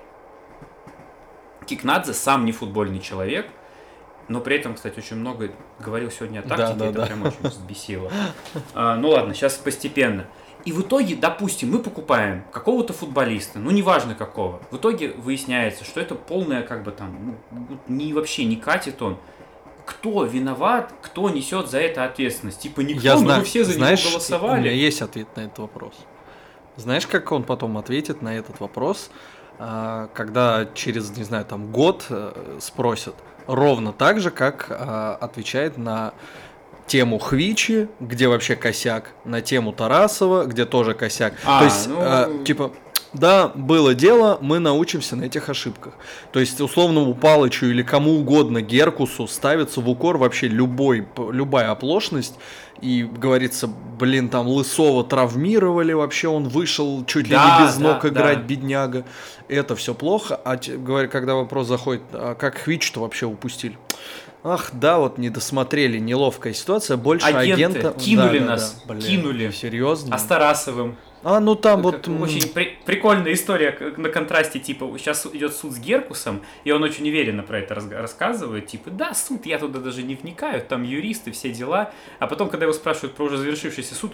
Кикнадзе 1.66 2.12
сам 2.12 2.44
не 2.44 2.52
футбольный 2.52 3.00
человек, 3.00 3.46
но 4.28 4.42
при 4.42 4.56
этом, 4.56 4.74
кстати, 4.74 4.98
очень 4.98 5.16
много 5.16 5.52
говорил 5.80 6.10
сегодня 6.10 6.40
о 6.40 6.42
тактике, 6.42 6.74
да, 6.74 6.84
да, 6.84 6.86
это 6.86 6.98
да. 6.98 7.06
прям 7.06 7.22
очень 7.22 7.48
взбесило. 7.48 8.12
А, 8.74 8.96
ну 8.96 9.08
ладно, 9.08 9.32
сейчас 9.32 9.54
постепенно. 9.54 10.26
И 10.66 10.72
в 10.72 10.82
итоге, 10.82 11.16
допустим, 11.16 11.70
мы 11.70 11.78
покупаем 11.78 12.44
какого-то 12.52 12.92
футболиста, 12.92 13.58
ну 13.58 13.70
неважно 13.70 14.14
какого. 14.14 14.60
В 14.70 14.76
итоге 14.76 15.12
выясняется, 15.12 15.84
что 15.84 15.98
это 15.98 16.14
полная 16.14 16.62
как 16.62 16.82
бы 16.82 16.90
там, 16.90 17.38
ну, 17.50 17.78
не 17.88 18.12
вообще 18.12 18.44
не 18.44 18.56
катит 18.56 19.00
он 19.00 19.16
кто 19.88 20.24
виноват, 20.24 20.92
кто 21.00 21.30
несет 21.30 21.70
за 21.70 21.78
это 21.78 22.04
ответственность. 22.04 22.60
Типа 22.60 22.80
никто, 22.82 23.02
Я 23.02 23.16
знаю, 23.16 23.40
мы 23.40 23.44
все 23.46 23.64
за 23.64 23.72
знаешь, 23.72 24.02
него 24.02 24.10
голосовали. 24.10 24.58
У 24.58 24.62
меня 24.62 24.72
есть 24.72 25.00
ответ 25.00 25.28
на 25.34 25.40
этот 25.40 25.58
вопрос. 25.58 25.94
Знаешь, 26.76 27.06
как 27.06 27.32
он 27.32 27.42
потом 27.42 27.78
ответит 27.78 28.20
на 28.20 28.36
этот 28.36 28.60
вопрос, 28.60 29.10
а, 29.58 30.08
когда 30.12 30.68
через, 30.74 31.16
не 31.16 31.24
знаю, 31.24 31.46
там 31.46 31.72
год 31.72 32.04
э, 32.10 32.58
спросят, 32.60 33.14
ровно 33.46 33.94
так 33.94 34.20
же, 34.20 34.30
как 34.30 34.66
а, 34.68 35.16
отвечает 35.18 35.78
на 35.78 36.12
тему 36.86 37.18
Хвичи, 37.18 37.88
где 37.98 38.28
вообще 38.28 38.56
косяк, 38.56 39.12
на 39.24 39.40
тему 39.40 39.72
Тарасова, 39.72 40.44
где 40.44 40.66
тоже 40.66 40.92
косяк. 40.92 41.32
А, 41.44 41.60
То 41.60 41.64
есть, 41.64 41.88
ну... 41.88 41.96
э, 41.98 42.44
типа, 42.44 42.72
да, 43.12 43.48
было 43.54 43.94
дело, 43.94 44.38
мы 44.40 44.58
научимся 44.58 45.16
на 45.16 45.24
этих 45.24 45.48
ошибках. 45.48 45.94
То 46.32 46.40
есть, 46.40 46.60
условному 46.60 47.14
Палычу 47.14 47.66
или 47.66 47.82
кому 47.82 48.18
угодно 48.18 48.60
Геркусу 48.60 49.26
ставится 49.26 49.80
в 49.80 49.88
укор 49.88 50.18
вообще 50.18 50.48
любой, 50.48 51.06
любая 51.16 51.70
оплошность. 51.70 52.34
И 52.80 53.02
говорится, 53.02 53.66
блин, 53.66 54.28
там 54.28 54.46
Лысова 54.46 55.02
травмировали, 55.02 55.92
вообще 55.94 56.28
он 56.28 56.48
вышел 56.48 57.04
чуть 57.06 57.26
ли 57.26 57.34
да, 57.34 57.58
не 57.58 57.66
без 57.66 57.76
ног 57.78 58.02
да, 58.02 58.08
играть, 58.08 58.38
да. 58.38 58.44
бедняга. 58.44 59.04
Это 59.48 59.74
все 59.74 59.94
плохо. 59.94 60.40
А 60.44 60.56
говоря, 60.56 61.08
когда 61.08 61.34
вопрос 61.34 61.66
заходит, 61.66 62.02
а 62.12 62.36
как 62.36 62.58
Хвич-то 62.58 63.00
вообще 63.00 63.26
упустили? 63.26 63.76
Ах, 64.44 64.70
да, 64.72 64.98
вот 64.98 65.18
не 65.18 65.30
досмотрели, 65.30 65.98
неловкая 65.98 66.52
ситуация. 66.52 66.96
Больше 66.96 67.26
Агенты 67.26 67.80
агента... 67.80 67.98
кинули 67.98 68.38
да, 68.38 68.44
нас, 68.44 68.82
да, 68.86 68.94
да. 68.94 69.00
Блин, 69.00 69.22
кинули. 69.22 69.50
Серьезно? 69.50 70.14
А 70.14 70.18
с 70.18 70.22
Тарасовым? 70.22 70.96
А, 71.22 71.40
ну 71.40 71.54
там 71.54 71.82
вот... 71.82 72.06
Очень 72.08 72.52
при- 72.52 72.78
прикольная 72.84 73.32
история 73.32 73.76
на 73.96 74.08
контрасте, 74.08 74.60
типа, 74.60 74.94
сейчас 74.98 75.26
идет 75.26 75.52
суд 75.54 75.72
с 75.72 75.78
Геркусом, 75.78 76.42
и 76.64 76.70
он 76.70 76.82
очень 76.82 77.08
уверенно 77.08 77.42
про 77.42 77.58
это 77.58 77.74
раз- 77.74 77.90
рассказывает, 77.90 78.66
типа, 78.68 78.90
да, 78.90 79.14
суд, 79.14 79.46
я 79.46 79.58
туда 79.58 79.80
даже 79.80 80.02
не 80.02 80.14
вникаю, 80.14 80.62
там 80.62 80.82
юристы, 80.84 81.32
все 81.32 81.50
дела. 81.50 81.92
А 82.18 82.26
потом, 82.26 82.48
когда 82.48 82.66
его 82.66 82.72
спрашивают 82.72 83.14
про 83.14 83.24
уже 83.24 83.36
завершившийся 83.36 83.94
суд, 83.94 84.12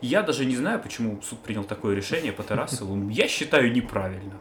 я 0.00 0.22
даже 0.22 0.44
не 0.44 0.54
знаю, 0.54 0.80
почему 0.80 1.20
суд 1.22 1.40
принял 1.40 1.64
такое 1.64 1.96
решение 1.96 2.32
по 2.32 2.44
Тарасову, 2.44 3.08
я 3.10 3.26
считаю 3.26 3.72
неправильно. 3.72 4.38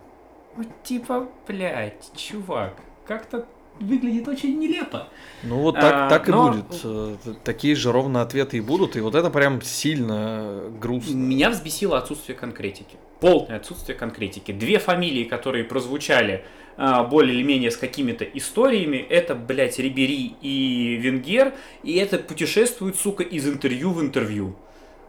Вот 0.55 0.67
типа, 0.83 1.27
блядь, 1.47 2.11
чувак, 2.15 2.75
как-то 3.07 3.47
выглядит 3.79 4.27
очень 4.27 4.59
нелепо. 4.59 5.07
Ну 5.43 5.59
вот 5.59 5.75
так, 5.75 5.93
а, 5.93 6.09
так 6.09 6.27
но... 6.27 6.49
и 6.49 6.57
будет. 6.57 6.81
Э, 6.83 7.15
такие 7.43 7.75
же 7.75 7.91
ровно 7.91 8.21
ответы 8.21 8.57
и 8.57 8.61
будут, 8.61 8.95
и 8.95 8.99
вот 8.99 9.15
это 9.15 9.29
прям 9.29 9.61
сильно 9.61 10.61
грустно. 10.79 11.15
Меня 11.15 11.49
взбесило 11.49 11.97
отсутствие 11.97 12.37
конкретики. 12.37 12.97
Полное 13.19 13.57
отсутствие 13.57 13.97
конкретики. 13.97 14.51
Две 14.51 14.79
фамилии, 14.79 15.23
которые 15.23 15.63
прозвучали 15.63 16.43
а, 16.77 17.03
более 17.03 17.35
или 17.35 17.43
менее 17.43 17.71
с 17.71 17.77
какими-то 17.77 18.23
историями, 18.23 18.97
это, 18.97 19.33
блядь, 19.33 19.79
Рибери 19.79 20.35
и 20.41 20.95
Венгер, 21.01 21.53
и 21.83 21.95
это 21.95 22.19
путешествует, 22.19 22.95
сука, 22.95 23.23
из 23.23 23.47
интервью 23.47 23.91
в 23.91 24.01
интервью. 24.01 24.55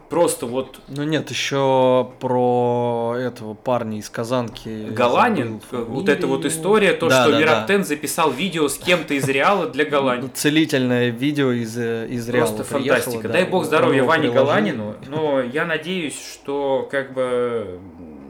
Просто 0.09 0.47
вот... 0.47 0.81
Ну 0.87 1.03
нет, 1.03 1.29
еще 1.29 2.11
про 2.19 3.15
этого 3.15 3.53
парня 3.53 3.99
из 3.99 4.09
Казанки. 4.09 4.89
Галанин, 4.89 5.61
вот 5.71 6.09
эта 6.09 6.25
вот 6.25 6.45
история, 6.45 6.93
то, 6.93 7.09
да, 7.09 7.23
что 7.23 7.33
да, 7.33 7.39
Мираптен 7.39 7.79
да. 7.79 7.83
записал 7.83 8.31
видео 8.31 8.67
с 8.67 8.77
кем-то 8.79 9.13
из 9.13 9.29
Реала 9.29 9.67
для 9.67 9.85
Галани. 9.85 10.29
Целительное 10.33 11.09
видео 11.09 11.51
из, 11.51 11.77
из 11.77 12.27
Реала. 12.27 12.47
Просто 12.47 12.63
фантастика. 12.63 13.27
Да, 13.27 13.33
Дай 13.33 13.45
бог 13.45 13.65
здоровья 13.65 14.03
Ване 14.03 14.31
Галанину, 14.31 14.95
но 15.07 15.41
я 15.41 15.65
надеюсь, 15.65 16.19
что 16.19 16.87
как 16.89 17.13
бы, 17.13 17.79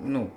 ну, 0.03 0.29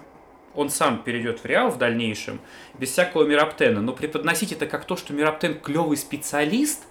он 0.54 0.70
сам 0.70 1.02
перейдет 1.02 1.40
в 1.40 1.44
Реал 1.44 1.70
в 1.70 1.78
дальнейшем, 1.78 2.40
без 2.78 2.90
всякого 2.90 3.24
Мираптена, 3.24 3.80
но 3.80 3.92
преподносить 3.92 4.52
это 4.52 4.66
как 4.66 4.84
то, 4.84 4.96
что 4.96 5.12
Мираптен 5.12 5.58
клевый 5.58 5.96
специалист, 5.96 6.84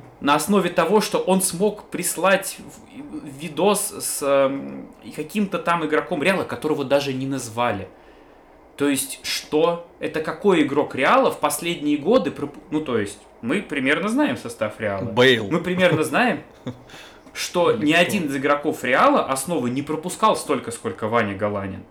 на 0.20 0.34
основе 0.34 0.70
того, 0.70 1.00
что 1.00 1.18
он 1.18 1.42
смог 1.42 1.84
прислать 1.84 2.58
видос 3.40 3.92
с 4.00 4.20
э, 4.22 5.12
каким-то 5.14 5.58
там 5.58 5.84
игроком 5.84 6.22
Реала, 6.22 6.44
которого 6.44 6.84
даже 6.84 7.12
не 7.12 7.26
назвали. 7.26 7.88
То 8.76 8.88
есть, 8.88 9.20
что? 9.22 9.86
Это 10.00 10.22
какой 10.22 10.62
игрок 10.62 10.94
Реала 10.94 11.30
в 11.30 11.38
последние 11.40 11.98
годы... 11.98 12.32
Ну, 12.70 12.80
то 12.80 12.98
есть, 12.98 13.18
мы 13.42 13.60
примерно 13.60 14.08
знаем 14.08 14.36
состав 14.36 14.80
Реала. 14.80 15.04
Бейл. 15.04 15.48
Мы 15.50 15.60
примерно 15.60 16.04
знаем, 16.04 16.42
что 17.32 17.72
ни 17.72 17.92
один 17.92 18.26
из 18.26 18.36
игроков 18.36 18.82
Реала 18.82 19.26
основы 19.26 19.70
не 19.70 19.82
пропускал 19.82 20.36
столько, 20.36 20.70
сколько 20.70 21.06
Ваня 21.06 21.36
Галанин. 21.36 21.84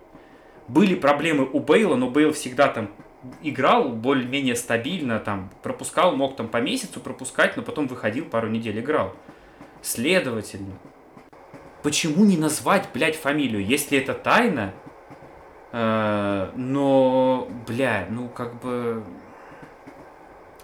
Были 0.68 0.94
проблемы 0.94 1.48
у 1.50 1.60
Бейла, 1.60 1.96
но 1.96 2.08
Бейл 2.10 2.32
всегда 2.32 2.68
там 2.68 2.90
играл 3.42 3.90
более-менее 3.90 4.56
стабильно, 4.56 5.18
там, 5.18 5.50
пропускал, 5.62 6.16
мог 6.16 6.36
там 6.36 6.48
по 6.48 6.58
месяцу 6.58 7.00
пропускать, 7.00 7.56
но 7.56 7.62
потом 7.62 7.86
выходил, 7.86 8.24
пару 8.24 8.48
недель 8.48 8.80
играл. 8.80 9.14
Следовательно, 9.82 10.74
почему 11.82 12.24
не 12.24 12.36
назвать, 12.36 12.88
блядь, 12.94 13.16
фамилию, 13.16 13.64
если 13.64 13.98
это 13.98 14.14
тайна? 14.14 14.72
Э, 15.72 16.50
но, 16.54 17.48
бля, 17.66 18.06
ну, 18.10 18.28
как 18.28 18.60
бы... 18.60 19.02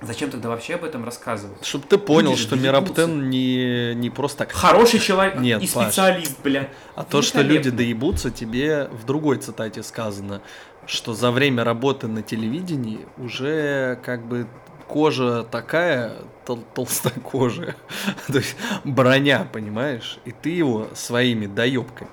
Зачем 0.00 0.30
тогда 0.30 0.48
вообще 0.50 0.76
об 0.76 0.84
этом 0.84 1.04
рассказывать? 1.04 1.66
Чтобы 1.66 1.86
ты 1.88 1.98
понял, 1.98 2.30
Люди 2.30 2.42
что 2.42 2.50
доебутся. 2.50 2.68
Мираптен 2.68 3.30
не, 3.30 3.94
не 3.96 4.10
просто 4.10 4.38
так. 4.44 4.52
Хороший 4.52 5.00
человек 5.00 5.40
Нет, 5.40 5.60
и 5.60 5.66
Паш. 5.66 5.86
специалист, 5.86 6.40
бля. 6.40 6.68
А 6.94 7.02
то, 7.02 7.20
что 7.20 7.40
люди 7.40 7.70
доебутся, 7.70 8.30
тебе 8.30 8.88
в 8.92 9.04
другой 9.04 9.38
цитате 9.38 9.82
сказано, 9.82 10.40
что 10.86 11.14
за 11.14 11.30
время 11.30 11.64
работы 11.64 12.06
на 12.08 12.22
телевидении 12.22 13.06
уже 13.18 13.98
как 14.04 14.26
бы 14.26 14.46
кожа 14.86 15.42
такая 15.44 16.12
тол- 16.46 16.64
толстокожая, 16.74 17.76
то 18.26 18.38
есть 18.38 18.56
броня, 18.84 19.46
понимаешь, 19.52 20.18
и 20.24 20.30
ты 20.32 20.50
его 20.50 20.88
своими 20.94 21.46
доебками 21.46 22.10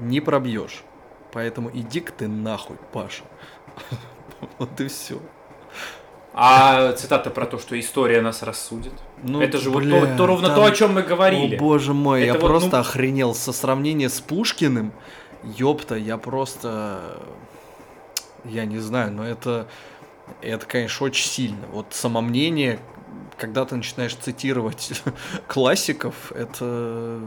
не 0.00 0.20
пробьешь. 0.20 0.82
Поэтому 1.32 1.70
иди-ка 1.72 2.12
ты 2.12 2.28
нахуй, 2.28 2.76
Паша. 2.92 3.24
Вот 4.58 4.80
и 4.80 4.88
все. 4.88 5.18
А 6.34 6.92
цитата 6.92 7.30
про 7.30 7.46
то, 7.46 7.58
что 7.58 7.78
история 7.80 8.20
нас 8.20 8.42
рассудит. 8.42 8.92
Ну, 9.22 9.40
это 9.40 9.56
же 9.56 9.70
вот 9.70 9.82
бля, 9.82 10.00
то, 10.00 10.16
то 10.18 10.26
ровно 10.26 10.48
там- 10.48 10.56
то, 10.56 10.64
о 10.66 10.70
чем 10.70 10.92
мы 10.92 11.02
говорили. 11.02 11.56
О 11.56 11.58
боже 11.58 11.94
мой, 11.94 12.20
Это 12.22 12.34
я 12.34 12.40
вот, 12.40 12.46
просто 12.46 12.70
ну- 12.72 12.78
охренел 12.80 13.34
со 13.34 13.52
сравнения 13.54 14.10
с 14.10 14.20
Пушкиным. 14.20 14.92
Ёпта, 15.42 15.94
я 15.96 16.18
просто... 16.18 17.22
Я 18.48 18.64
не 18.64 18.78
знаю, 18.78 19.12
но 19.12 19.26
это... 19.26 19.68
Это, 20.42 20.66
конечно, 20.66 21.06
очень 21.06 21.26
сильно. 21.26 21.66
Вот 21.68 21.86
самомнение, 21.90 22.80
когда 23.38 23.64
ты 23.64 23.76
начинаешь 23.76 24.14
цитировать 24.14 25.02
классиков, 25.46 26.32
это... 26.32 27.20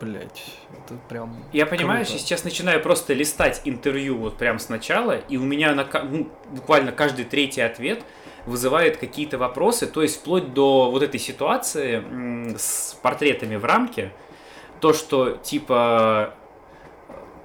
Блять, 0.00 0.56
это 0.72 0.98
прям... 1.10 1.44
Я 1.52 1.66
понимаешь, 1.66 2.06
круто. 2.06 2.18
я 2.18 2.24
сейчас 2.26 2.44
начинаю 2.44 2.80
просто 2.82 3.12
листать 3.12 3.60
интервью 3.66 4.16
вот 4.16 4.38
прям 4.38 4.58
сначала, 4.58 5.18
и 5.18 5.36
у 5.36 5.42
меня 5.42 5.74
на, 5.74 5.86
ну, 6.04 6.30
буквально 6.50 6.90
каждый 6.90 7.26
третий 7.26 7.60
ответ 7.60 8.02
вызывает 8.46 8.96
какие-то 8.96 9.36
вопросы, 9.36 9.86
то 9.86 10.02
есть 10.02 10.20
вплоть 10.20 10.54
до 10.54 10.90
вот 10.90 11.02
этой 11.02 11.20
ситуации 11.20 12.02
с 12.56 12.98
портретами 13.02 13.56
в 13.56 13.64
рамке, 13.66 14.12
то, 14.80 14.94
что 14.94 15.32
типа 15.32 16.34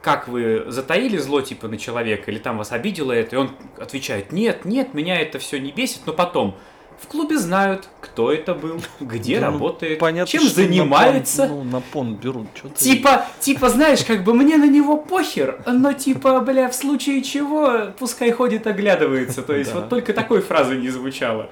как 0.06 0.28
вы 0.28 0.66
затаили 0.68 1.18
зло 1.18 1.42
типа 1.42 1.68
на 1.68 1.78
человека, 1.80 2.30
или 2.30 2.38
там 2.38 2.60
вас 2.60 2.72
обидело 2.72 3.12
это, 3.12 3.36
и 3.36 3.40
он 3.40 3.50
отвечает, 3.80 4.32
нет, 4.32 4.64
нет, 4.64 4.94
меня 4.94 5.20
это 5.20 5.40
все 5.40 5.60
не 5.60 5.72
бесит, 5.72 6.02
но 6.06 6.14
потом 6.14 6.56
в 7.02 7.08
клубе 7.08 7.40
знают, 7.40 7.90
кто 8.02 8.32
это 8.32 8.54
был, 8.54 8.80
где 9.00 9.40
Да, 9.40 9.48
ну, 9.48 9.54
работает, 9.54 9.98
понятно, 9.98 10.32
чем 10.32 10.44
что 10.44 10.60
на 10.60 10.64
пон- 10.64 10.68
занимается. 10.68 11.48
ну, 11.48 11.64
на 11.64 11.82
пон 11.82 12.14
берут. 12.16 12.48
Ты- 12.54 12.70
Типа, 12.70 13.26
типа, 13.40 13.70
знаешь, 13.70 14.06
как 14.06 14.24
бы 14.24 14.36
мне 14.36 14.58
на 14.58 14.68
него 14.68 14.96
похер, 14.98 15.62
но 15.66 15.92
типа, 15.94 16.40
бля, 16.42 16.70
в 16.70 16.76
случае 16.76 17.24
чего, 17.24 17.92
пускай 17.98 18.30
ходит, 18.32 18.68
оглядывается. 18.68 19.42
То 19.42 19.56
есть 19.56 19.74
Да. 19.74 19.80
вот 19.80 19.90
только 19.90 20.14
такой 20.14 20.42
фразы 20.42 20.76
не 20.78 20.90
звучало. 20.90 21.50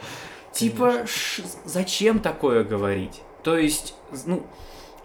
Типа, 0.54 0.94
ш- 1.08 1.42
зачем 1.66 2.20
такое 2.20 2.64
говорить? 2.64 3.22
То 3.44 3.58
есть, 3.58 3.96
ну, 4.28 4.46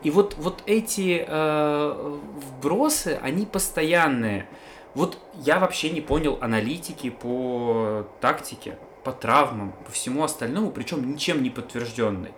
и 0.02 0.11
вот, 0.11 0.37
вот 0.38 0.62
эти 0.67 1.25
э, 1.26 2.19
вбросы, 2.37 3.19
они 3.23 3.47
постоянные. 3.47 4.49
Вот 4.95 5.19
я 5.35 5.59
вообще 5.59 5.90
не 5.90 6.00
понял 6.00 6.38
аналитики 6.40 7.11
по 7.11 8.07
тактике, 8.21 8.78
по 9.05 9.12
травмам, 9.12 9.73
по 9.85 9.93
всему 9.93 10.25
остальному, 10.25 10.71
причем 10.71 11.11
ничем 11.11 11.43
не 11.43 11.50
подтвержденной. 11.50 12.33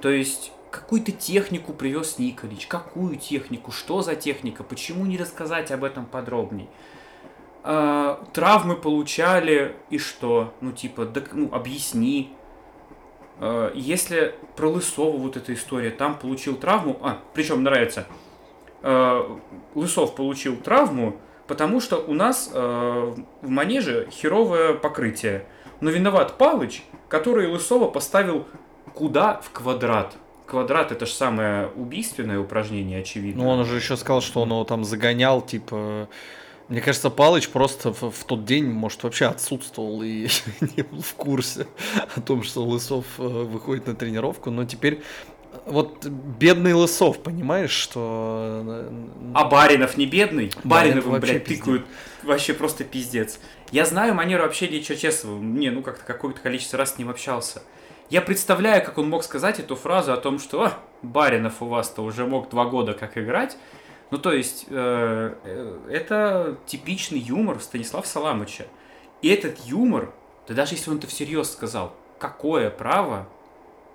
То 0.00 0.10
есть 0.10 0.52
какую-то 0.70 1.12
технику 1.12 1.72
привез 1.72 2.18
Николич, 2.18 2.66
какую 2.66 3.16
технику, 3.16 3.70
что 3.70 4.02
за 4.02 4.16
техника, 4.16 4.64
почему 4.64 5.06
не 5.06 5.16
рассказать 5.16 5.70
об 5.70 5.84
этом 5.84 6.04
подробней. 6.04 6.68
А, 7.62 8.24
травмы 8.32 8.76
получали 8.76 9.76
и 9.88 9.98
что? 9.98 10.52
Ну 10.60 10.72
типа, 10.72 11.06
да, 11.06 11.22
ну 11.32 11.48
объясни. 11.52 12.34
А, 13.40 13.72
если 13.74 14.34
про 14.56 14.68
Лысова 14.68 15.16
вот 15.16 15.36
эта 15.36 15.54
история, 15.54 15.90
там 15.90 16.18
получил 16.18 16.56
травму, 16.56 16.98
а, 17.02 17.18
причем 17.32 17.62
нравится, 17.62 18.06
а, 18.82 19.40
Лысов 19.74 20.14
получил 20.14 20.56
травму, 20.56 21.16
потому 21.46 21.80
что 21.80 21.96
у 21.96 22.14
нас 22.14 22.50
а, 22.52 23.14
в 23.42 23.48
манеже 23.48 24.08
херовое 24.10 24.74
покрытие. 24.74 25.46
Но 25.80 25.90
виноват 25.90 26.38
Палыч, 26.38 26.84
который 27.08 27.48
Лысова 27.48 27.88
поставил 27.88 28.46
куда 28.94 29.40
в 29.42 29.50
квадрат. 29.50 30.14
Квадрат 30.46 30.92
это 30.92 31.06
же 31.06 31.12
самое 31.12 31.68
убийственное 31.74 32.38
упражнение, 32.38 33.00
очевидно. 33.00 33.44
Ну, 33.44 33.48
он 33.50 33.60
уже 33.60 33.76
еще 33.76 33.96
сказал, 33.96 34.20
что 34.20 34.42
он 34.42 34.50
его 34.50 34.64
там 34.64 34.84
загонял, 34.84 35.40
типа... 35.42 36.08
Мне 36.68 36.80
кажется, 36.80 37.10
Палыч 37.10 37.48
просто 37.50 37.92
в, 37.92 38.10
в 38.10 38.24
тот 38.24 38.44
день, 38.44 38.64
может, 38.66 39.02
вообще 39.02 39.26
отсутствовал 39.26 40.02
и 40.02 40.28
не 40.76 40.82
был 40.82 41.02
в 41.02 41.14
курсе 41.14 41.66
о 42.16 42.20
том, 42.20 42.42
что 42.42 42.64
Лысов 42.64 43.04
э, 43.18 43.22
выходит 43.22 43.86
на 43.86 43.94
тренировку. 43.94 44.50
Но 44.50 44.64
теперь 44.64 45.02
вот 45.66 46.06
бедный 46.06 46.72
Лысов, 46.72 47.22
понимаешь, 47.22 47.70
что... 47.70 48.62
э, 48.66 49.06
А 49.34 49.44
Баринов 49.44 49.96
не 49.98 50.06
бедный? 50.06 50.52
Баринов 50.64 51.04
вообще 51.06 51.32
блядь, 51.32 51.44
пиздец. 51.44 51.58
тыкают. 51.64 51.86
Вообще 52.22 52.54
просто 52.54 52.84
пиздец. 52.84 53.38
Я 53.70 53.84
знаю 53.84 54.14
манеру 54.14 54.44
общения 54.44 54.80
Чечесова. 54.82 55.38
Не, 55.38 55.70
ну 55.70 55.82
как-то 55.82 56.04
какое-то 56.04 56.40
количество 56.40 56.78
раз 56.78 56.94
с 56.94 56.98
ним 56.98 57.10
общался. 57.10 57.62
Я 58.10 58.20
представляю, 58.22 58.84
как 58.84 58.98
он 58.98 59.08
мог 59.08 59.22
сказать 59.24 59.58
эту 59.60 59.76
фразу 59.76 60.12
о 60.12 60.16
том, 60.16 60.38
что 60.38 60.62
«А, 60.64 60.78
Баринов 61.02 61.60
у 61.62 61.66
вас-то 61.66 62.02
уже 62.02 62.26
мог 62.26 62.48
два 62.50 62.64
года 62.66 62.92
как 62.94 63.16
играть. 63.18 63.56
Ну, 64.14 64.20
то 64.20 64.32
есть, 64.32 64.66
э, 64.70 65.34
э, 65.42 65.78
это 65.90 66.56
типичный 66.66 67.18
юмор 67.18 67.58
Станислава 67.58 68.04
Саламыча. 68.04 68.68
И 69.22 69.28
этот 69.28 69.58
юмор, 69.66 70.14
да 70.46 70.54
даже 70.54 70.74
если 70.74 70.92
он 70.92 70.98
это 70.98 71.08
всерьез 71.08 71.50
сказал, 71.50 71.96
какое 72.20 72.70
право 72.70 73.26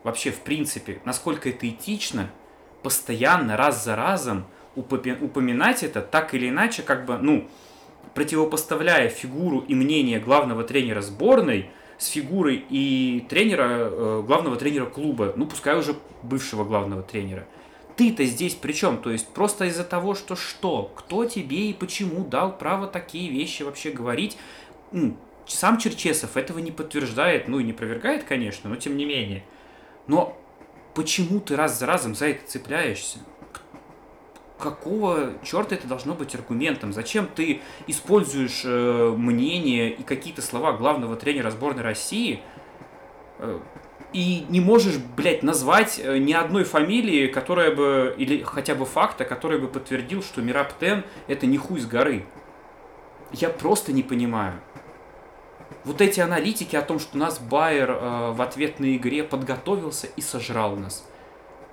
вообще, 0.04 0.32
в 0.32 0.42
принципе, 0.42 1.00
насколько 1.06 1.48
это 1.48 1.70
этично, 1.70 2.30
постоянно, 2.84 3.56
раз 3.56 3.86
за 3.86 3.96
разом 3.96 4.46
упоминать 4.76 5.84
это 5.84 6.02
так 6.02 6.34
или 6.34 6.50
иначе, 6.50 6.84
как 6.84 7.06
бы, 7.06 7.18
ну, 7.18 7.48
противопоставляя 8.14 9.08
фигуру 9.08 9.60
и 9.60 9.74
мнение 9.74 10.20
главного 10.20 10.66
тренера 10.66 11.00
сборной 11.00 11.70
с 11.98 12.08
фигурой 12.08 12.66
и 12.70 13.26
тренера, 13.30 13.68
э, 13.70 14.24
главного 14.28 14.58
тренера 14.58 14.86
клуба, 14.86 15.32
ну, 15.38 15.46
пускай 15.48 15.78
уже 15.78 15.96
бывшего 16.24 16.66
главного 16.66 17.04
тренера. 17.04 17.48
Ты-то 18.00 18.24
здесь 18.24 18.56
при 18.56 18.72
чем? 18.72 19.00
То 19.00 19.12
есть 19.12 19.28
просто 19.28 19.66
из-за 19.66 19.84
того, 19.84 20.16
что 20.16 20.38
что? 20.38 20.90
Кто 20.96 21.26
тебе 21.26 21.70
и 21.70 21.74
почему 21.74 22.24
дал 22.24 22.58
право 22.58 22.88
такие 22.88 23.30
вещи 23.30 23.64
вообще 23.64 23.92
говорить? 23.92 24.38
Сам 25.46 25.78
Черчесов 25.78 26.38
этого 26.38 26.60
не 26.60 26.72
подтверждает, 26.72 27.50
ну 27.50 27.60
и 27.60 27.64
не 27.66 27.72
опровергает, 27.72 28.24
конечно, 28.24 28.70
но 28.70 28.78
тем 28.78 28.96
не 28.96 29.04
менее. 29.04 29.44
Но 30.08 30.38
почему 30.96 31.42
ты 31.42 31.58
раз 31.58 31.78
за 31.78 31.88
разом 31.88 32.16
за 32.16 32.28
это 32.28 32.50
цепляешься? 32.50 33.18
Какого 34.58 35.34
черта 35.44 35.76
это 35.76 35.86
должно 35.86 36.14
быть 36.14 36.34
аргументом? 36.36 36.94
Зачем 36.94 37.28
ты 37.28 37.60
используешь 37.88 38.62
э, 38.64 39.14
мнение 39.18 39.92
и 39.92 40.04
какие-то 40.04 40.42
слова 40.42 40.72
главного 40.72 41.18
тренера 41.18 41.52
сборной 41.52 41.84
России 41.84 42.40
э, 43.40 43.60
и 44.14 44.46
не 44.50 44.60
можешь, 44.60 44.98
блядь, 44.98 45.44
назвать 45.44 46.00
э, 46.04 46.18
ни 46.18 46.34
одной 46.34 46.64
фамилии, 46.64 47.28
которая 47.28 47.76
бы, 47.76 48.16
или 48.18 48.42
хотя 48.44 48.76
бы 48.76 48.86
факта, 48.86 49.26
который 49.26 49.60
бы 49.60 49.68
подтвердил, 49.68 50.24
что 50.24 50.42
Мираптен 50.42 51.04
это 51.28 51.46
не 51.46 51.58
хуй 51.58 51.80
с 51.80 51.86
горы? 51.86 52.26
Я 53.32 53.50
просто 53.50 53.94
не 53.94 54.02
понимаю. 54.02 54.60
Вот 55.86 56.02
эти 56.02 56.20
аналитики 56.20 56.76
о 56.76 56.82
том, 56.82 57.00
что 57.00 57.18
у 57.18 57.20
нас 57.20 57.40
Байер 57.40 57.92
э, 57.92 58.32
в 58.32 58.42
ответной 58.42 58.98
игре 58.98 59.24
подготовился 59.24 60.08
и 60.08 60.22
сожрал 60.22 60.76
нас. 60.76 61.09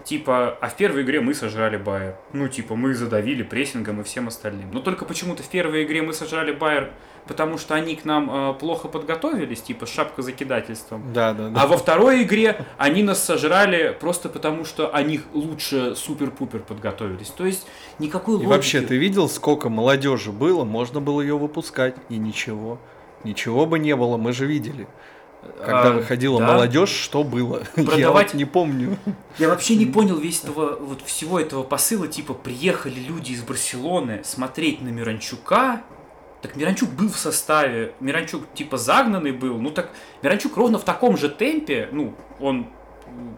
Типа, 0.06 0.56
а 0.60 0.68
в 0.68 0.76
первой 0.76 1.02
игре 1.02 1.20
мы 1.20 1.34
сожрали 1.34 1.76
Байер. 1.76 2.14
Ну, 2.32 2.46
типа, 2.46 2.76
мы 2.76 2.94
задавили 2.94 3.42
прессингом 3.42 4.00
и 4.00 4.04
всем 4.04 4.28
остальным. 4.28 4.70
Но 4.70 4.78
только 4.78 5.04
почему-то 5.04 5.42
в 5.42 5.48
первой 5.48 5.82
игре 5.82 6.00
мы 6.00 6.12
сожрали 6.12 6.52
Байер, 6.52 6.92
потому 7.26 7.58
что 7.58 7.74
они 7.74 7.96
к 7.96 8.04
нам 8.04 8.30
э, 8.30 8.54
плохо 8.54 8.86
подготовились, 8.86 9.62
типа, 9.62 9.84
шапка 9.84 10.22
закидательством. 10.22 11.12
Да, 11.12 11.32
да, 11.34 11.48
да. 11.48 11.60
А 11.60 11.66
во 11.66 11.76
второй 11.76 12.22
игре 12.22 12.64
они 12.78 13.02
нас 13.02 13.20
сожрали 13.20 13.96
просто 13.98 14.28
потому, 14.28 14.64
что 14.64 14.94
они 14.94 15.22
лучше 15.34 15.96
супер-пупер 15.96 16.60
подготовились. 16.60 17.30
То 17.30 17.44
есть 17.44 17.66
никакой 17.98 18.34
И 18.34 18.36
логики. 18.36 18.48
вообще, 18.48 18.82
ты 18.82 18.96
видел, 18.98 19.28
сколько 19.28 19.68
молодежи 19.70 20.30
было? 20.30 20.62
Можно 20.62 21.00
было 21.00 21.20
ее 21.20 21.36
выпускать, 21.36 21.96
и 22.10 22.16
ничего. 22.16 22.78
Ничего 23.24 23.66
бы 23.66 23.80
не 23.80 23.96
было, 23.96 24.16
мы 24.18 24.32
же 24.32 24.46
видели. 24.46 24.86
Когда 25.58 25.88
А, 25.88 25.92
выходила 25.92 26.38
да. 26.40 26.46
молодежь, 26.52 26.90
что 26.90 27.24
было? 27.24 27.62
Я 27.76 27.84
Продавать- 27.84 28.28
вот 28.32 28.34
не 28.34 28.44
помню. 28.44 28.96
Я 29.38 29.48
вообще 29.48 29.76
не 29.76 29.86
понял 29.86 30.16
весь 30.18 30.42
этого, 30.42 30.76
вот 30.76 31.02
всего 31.02 31.38
этого 31.40 31.62
посыла, 31.62 32.08
типа, 32.08 32.34
приехали 32.34 32.98
люди 33.00 33.32
из 33.32 33.42
Барселоны 33.42 34.22
смотреть 34.24 34.82
на 34.82 34.88
Миранчука, 34.88 35.82
так 36.42 36.56
Миранчук 36.56 36.90
был 36.90 37.08
в 37.08 37.16
составе, 37.16 37.92
Миранчук 38.00 38.42
типа 38.54 38.76
загнанный 38.76 39.32
был, 39.32 39.58
ну 39.58 39.70
так 39.70 39.90
Миранчук 40.22 40.56
ровно 40.56 40.78
в 40.78 40.84
таком 40.84 41.16
же 41.16 41.28
темпе, 41.28 41.88
ну, 41.92 42.14
он 42.40 42.66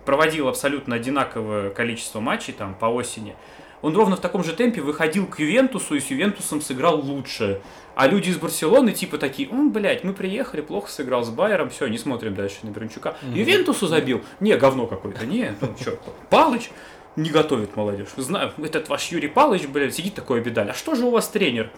проводил 0.05 0.49
абсолютно 0.49 0.97
одинаковое 0.97 1.71
количество 1.71 2.21
матчей 2.21 2.53
там 2.53 2.75
по 2.75 2.87
осени, 2.87 3.37
Он 3.83 3.97
ровно 3.97 4.17
в 4.17 4.21
таком 4.21 4.43
же 4.45 4.53
темпе 4.53 4.81
выходил 4.81 5.27
к 5.27 5.39
Ювентусу 5.39 5.95
и 5.95 6.01
с 6.01 6.07
Ювентусом 6.07 6.61
сыграл 6.61 7.01
лучше. 7.01 7.61
А 7.95 8.07
люди 8.07 8.31
из 8.31 8.39
Барселоны 8.39 8.93
типа 8.93 9.19
такие, 9.19 9.49
ну, 9.51 9.71
блядь, 9.71 10.05
мы 10.05 10.13
приехали, 10.13 10.61
плохо 10.61 10.91
сыграл 10.91 11.25
с 11.25 11.31
Байером, 11.31 11.71
все, 11.71 11.87
не 11.89 11.99
смотрим 11.99 12.35
дальше 12.35 12.59
на 12.63 12.71
Брончука. 12.71 13.17
Mm-hmm. 13.23 13.39
Ювентусу 13.39 13.87
забил? 13.87 14.23
Не, 14.41 14.57
говно 14.57 14.87
какое-то, 14.87 15.27
не, 15.27 15.55
ну, 15.61 15.75
что, 15.81 15.99
Палыч 16.31 16.71
не 17.17 17.31
готовит 17.31 17.77
молодежь. 17.77 18.09
Знаю, 18.17 18.53
этот 18.63 18.89
ваш 18.89 19.09
Юрий 19.09 19.29
Палыч, 19.29 19.67
блядь, 19.67 19.95
сидит 19.95 20.15
такой 20.15 20.41
Абидаль. 20.41 20.71
А 20.71 20.75
что 20.75 20.95
же 20.95 21.05
у 21.05 21.11
вас 21.11 21.29
тренер? 21.29 21.71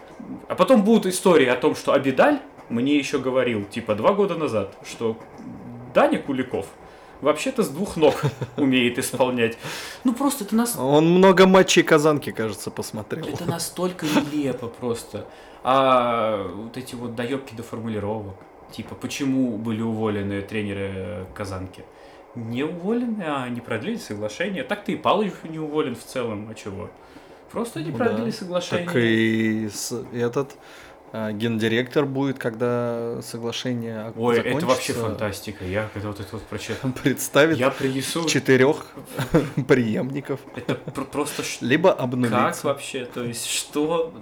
А 0.47 0.55
потом 0.55 0.83
будут 0.83 1.07
истории 1.07 1.47
о 1.47 1.55
том, 1.55 1.75
что 1.75 1.93
Абидаль 1.93 2.39
мне 2.69 2.97
еще 2.97 3.17
говорил, 3.19 3.65
типа, 3.65 3.95
два 3.95 4.13
года 4.13 4.35
назад, 4.35 4.75
что 4.87 5.17
Даня 5.93 6.19
Куликов 6.19 6.67
вообще-то 7.21 7.63
с 7.63 7.69
двух 7.69 7.97
ног 7.97 8.21
умеет 8.57 8.99
исполнять. 8.99 9.57
Ну 10.03 10.13
просто 10.13 10.43
это 10.43 10.55
нас... 10.55 10.75
Он 10.77 11.09
много 11.09 11.47
матчей 11.47 11.83
Казанки, 11.83 12.31
кажется, 12.31 12.71
посмотрел. 12.71 13.25
Это 13.25 13.45
настолько 13.45 14.05
нелепо 14.05 14.67
просто. 14.67 15.27
А 15.63 16.47
вот 16.53 16.77
эти 16.77 16.95
вот 16.95 17.15
доебки 17.15 17.53
до 17.53 17.63
формулировок. 17.63 18.35
Типа, 18.71 18.95
почему 18.95 19.57
были 19.57 19.81
уволены 19.81 20.41
тренеры 20.41 21.25
Казанки? 21.33 21.83
Не 22.35 22.63
уволены, 22.63 23.21
а 23.23 23.49
не 23.49 23.59
продлили 23.59 23.97
соглашение. 23.97 24.63
Так 24.63 24.85
ты 24.85 24.93
и 24.93 24.95
Павлович 24.95 25.33
не 25.43 25.59
уволен 25.59 25.95
в 25.95 26.03
целом, 26.03 26.47
а 26.49 26.55
чего? 26.55 26.89
Просто 27.51 27.83
не 27.83 27.91
продлили 27.91 28.31
да. 28.31 28.37
соглашение. 28.37 28.85
Так 28.85 28.95
и 28.95 29.69
этот 30.13 30.55
гендиректор 31.13 32.05
будет, 32.05 32.39
когда 32.39 33.21
соглашение 33.21 34.13
Ой, 34.15 34.35
закончится. 34.35 34.57
это 34.57 34.65
вообще 34.65 34.93
фантастика. 34.93 35.65
Я 35.65 35.89
когда 35.93 36.09
вот 36.09 36.19
это 36.19 36.29
вот 36.31 36.43
прочитал. 36.43 36.91
Представит 37.03 37.57
я 37.57 37.69
принесу... 37.69 38.25
четырех 38.25 38.85
преемников. 39.67 40.39
Это 40.55 40.75
просто... 40.75 41.43
Либо 41.61 41.91
обнулиться. 41.91 42.37
Как 42.37 42.63
вообще? 42.63 43.05
То 43.05 43.23
есть 43.23 43.45
что? 43.47 44.13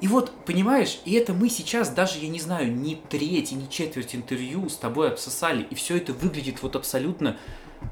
И 0.00 0.08
вот, 0.08 0.32
понимаешь, 0.44 1.00
и 1.04 1.14
это 1.14 1.32
мы 1.32 1.48
сейчас 1.48 1.88
даже, 1.88 2.18
я 2.18 2.28
не 2.28 2.40
знаю, 2.40 2.74
ни 2.74 2.94
треть, 2.94 3.52
ни 3.52 3.66
четверть 3.66 4.14
интервью 4.14 4.68
с 4.68 4.76
тобой 4.76 5.08
обсосали, 5.08 5.66
и 5.70 5.74
все 5.74 5.96
это 5.96 6.12
выглядит 6.12 6.62
вот 6.62 6.76
абсолютно 6.76 7.36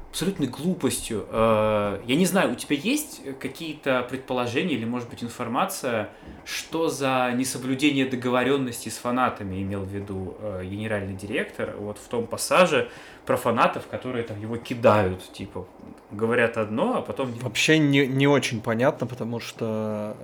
абсолютной 0.09 0.47
глупостью. 0.47 1.25
Э, 1.29 1.99
я 2.05 2.15
не 2.15 2.25
знаю, 2.25 2.53
у 2.53 2.55
тебя 2.55 2.75
есть 2.75 3.21
какие-то 3.39 4.05
предположения 4.09 4.75
или, 4.75 4.85
может 4.85 5.09
быть, 5.09 5.23
информация, 5.23 6.09
что 6.45 6.89
за 6.89 7.31
несоблюдение 7.35 8.05
договоренности 8.05 8.89
с 8.89 8.97
фанатами 8.97 9.61
имел 9.63 9.81
в 9.81 9.89
виду 9.89 10.37
э, 10.39 10.63
генеральный 10.63 11.15
директор 11.15 11.75
вот 11.77 11.97
в 11.97 12.07
том 12.07 12.27
пассаже 12.27 12.89
про 13.25 13.35
фанатов, 13.35 13.87
которые 13.87 14.23
там 14.23 14.39
его 14.39 14.55
кидают, 14.57 15.33
типа, 15.33 15.65
говорят 16.11 16.57
одно, 16.57 16.97
а 16.97 17.01
потом... 17.01 17.31
Вообще 17.41 17.79
не, 17.79 18.05
не 18.05 18.27
очень 18.27 18.61
понятно, 18.61 19.07
потому 19.07 19.39
что 19.39 20.15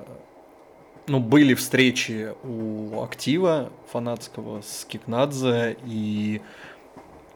ну, 1.07 1.19
были 1.19 1.55
встречи 1.55 2.34
у 2.43 3.01
актива 3.01 3.71
фанатского 3.91 4.62
с 4.62 4.86
Кикнадзе, 4.86 5.77
и 5.86 6.41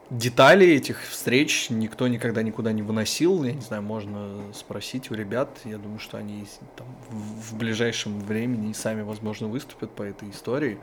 детали 0.10 0.68
этих 0.68 1.02
встреч 1.02 1.70
никто 1.70 2.08
никогда 2.08 2.44
никуда 2.44 2.72
не 2.72 2.82
выносил. 2.82 3.44
Я 3.44 3.54
не 3.54 3.62
знаю, 3.62 3.84
можно 3.84 4.42
спросить 4.54 5.12
у 5.12 5.16
ребят. 5.16 5.50
Я 5.64 5.78
думаю, 5.78 6.00
что 6.00 6.18
они 6.18 6.46
там, 6.76 6.88
в 7.10 7.56
ближайшем 7.56 8.20
времени 8.20 8.74
сами, 8.74 9.02
возможно, 9.02 9.48
выступят 9.48 9.92
по 9.92 10.04
этой 10.04 10.30
истории. 10.30 10.78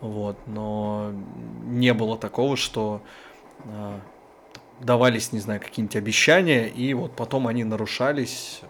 Вот, 0.00 0.38
но 0.46 1.12
не 1.64 1.92
было 1.92 2.16
такого, 2.16 2.56
что 2.56 3.02
э, 3.64 3.98
давались, 4.80 5.32
не 5.32 5.40
знаю, 5.40 5.60
какие-нибудь 5.60 5.96
обещания, 5.96 6.68
и 6.68 6.94
вот 6.94 7.16
потом 7.16 7.48
они 7.48 7.64
нарушались. 7.64 8.60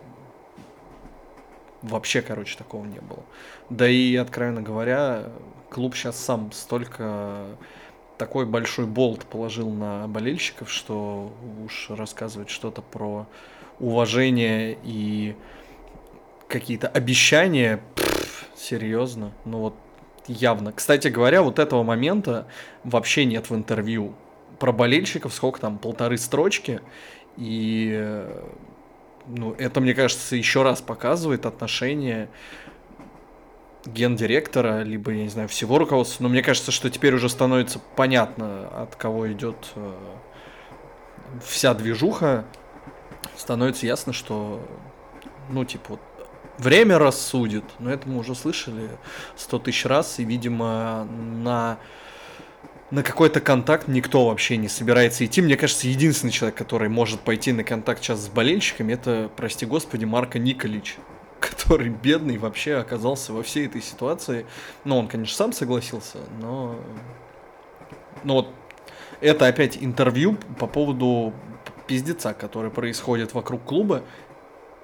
Вообще, 1.83 2.23
короче, 2.23 2.57
такого 2.57 2.85
не 2.87 3.01
было. 3.01 3.23
Да 3.69 3.89
и, 3.89 4.17
откровенно 4.17 4.63
говоря, 4.63 5.31
клуб 5.71 5.95
сейчас 5.95 6.17
сам 6.19 6.51
столько 6.53 7.45
такой 8.19 8.45
большой 8.45 8.87
болт 8.87 9.25
положил 9.25 9.71
на 9.71 10.07
болельщиков, 10.09 10.71
что 10.71 11.33
уж 11.65 11.91
рассказывать 11.91 12.51
что-то 12.51 12.83
про 12.83 13.27
уважение 13.79 14.77
и 14.83 15.37
какие-то 16.49 16.89
обещания, 16.89 17.81
пфф, 17.95 18.47
серьезно, 18.57 19.33
ну 19.45 19.59
вот 19.59 19.75
явно. 20.27 20.73
Кстати 20.73 21.09
говоря, 21.09 21.43
вот 21.43 21.59
этого 21.59 21.83
момента 21.83 22.47
вообще 22.85 23.25
нет 23.25 23.51
в 23.51 23.55
интервью. 23.55 24.15
Про 24.59 24.73
болельщиков 24.73 25.33
сколько 25.33 25.61
там, 25.61 25.79
полторы 25.79 26.19
строчки, 26.19 26.81
и 27.37 28.27
ну, 29.29 29.53
это, 29.53 29.81
мне 29.81 29.95
кажется, 29.95 30.37
еще 30.37 30.63
раз 30.63 30.81
показывает 30.81 31.47
отношение 31.47 32.29
гендиректора, 33.87 34.83
либо, 34.83 35.13
я 35.13 35.23
не 35.25 35.29
знаю, 35.29 35.49
всего 35.49 35.79
руководства. 35.79 36.25
Но 36.25 36.29
мне 36.29 36.43
кажется, 36.43 36.71
что 36.71 36.91
теперь 36.91 37.15
уже 37.15 37.29
становится 37.29 37.81
понятно, 37.97 38.69
от 38.69 38.97
кого 38.97 39.33
идет 39.33 39.73
э, 39.77 39.93
вся 41.45 41.75
движуха. 41.75 42.45
Становится 43.37 43.87
ясно, 43.87 44.13
что, 44.13 44.67
ну, 45.49 45.65
типа, 45.65 45.85
вот, 45.91 46.01
время 46.59 46.99
рассудит. 46.99 47.65
Но 47.79 47.91
это 47.91 48.09
мы 48.09 48.19
уже 48.19 48.35
слышали 48.35 48.89
сто 49.37 49.59
тысяч 49.59 49.87
раз. 49.87 50.19
И, 50.19 50.25
видимо, 50.25 51.05
на 51.05 51.79
на 52.91 53.03
какой-то 53.03 53.41
контакт 53.41 53.87
никто 53.87 54.27
вообще 54.29 54.57
не 54.57 54.69
собирается 54.69 55.25
идти. 55.27 55.43
Мне 55.43 55.57
кажется, 55.57 55.89
единственный 55.89 56.31
человек, 56.31 56.57
который 56.57 56.89
может 56.89 57.21
пойти 57.21 57.53
на 57.53 57.63
контакт 57.63 58.03
сейчас 58.03 58.21
с 58.21 58.29
болельщиками, 58.29 58.95
это, 58.95 59.31
прости 59.37 59.67
господи, 59.67 60.07
Марко 60.07 60.39
Николич 60.39 60.97
который 61.51 61.89
бедный 61.89 62.39
вообще 62.39 62.77
оказался 62.77 63.33
во 63.33 63.43
всей 63.43 63.67
этой 63.67 63.83
ситуации. 63.83 64.47
Ну, 64.85 64.99
он, 64.99 65.09
конечно, 65.09 65.37
сам 65.37 65.53
согласился, 65.53 66.19
но... 66.41 66.77
Ну 68.25 68.35
вот, 68.35 68.49
это 69.21 69.47
опять 69.47 69.79
интервью 69.81 70.37
по 70.59 70.67
поводу 70.67 71.33
пиздеца, 71.87 72.35
который 72.35 72.71
происходит 72.71 73.35
вокруг 73.35 73.65
клуба. 73.65 74.03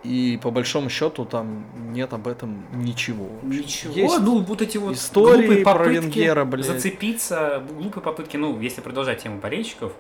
И 0.05 0.39
по 0.43 0.51
большому 0.51 0.91
счету 0.91 1.25
там 1.25 1.65
нет 1.93 2.13
об 2.13 2.29
этом 2.29 2.67
ничего. 2.75 3.27
Ничего. 3.43 3.95
Есть 3.95 4.19
ну 4.21 4.41
вот 4.41 4.61
эти 4.61 4.77
вот 4.77 4.95
истории 4.95 5.63
попытки 5.63 5.65
про 5.65 5.89
Венгера, 5.89 6.45
блядь. 6.45 6.67
зацепиться, 6.67 7.65
глупые 7.71 8.03
попытки, 8.03 8.37
ну 8.37 8.61
если 8.61 8.83
продолжать 8.83 9.23
тему 9.23 9.41
болельщиков, 9.41 9.95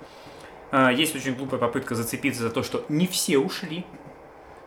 а, 0.70 0.92
есть 0.92 1.16
очень 1.16 1.35
глупая 1.35 1.59
попытка 1.59 1.94
зацепиться 1.94 2.42
за 2.42 2.50
то, 2.50 2.62
что 2.62 2.85
не 2.90 3.07
все 3.07 3.38
ушли, 3.38 3.87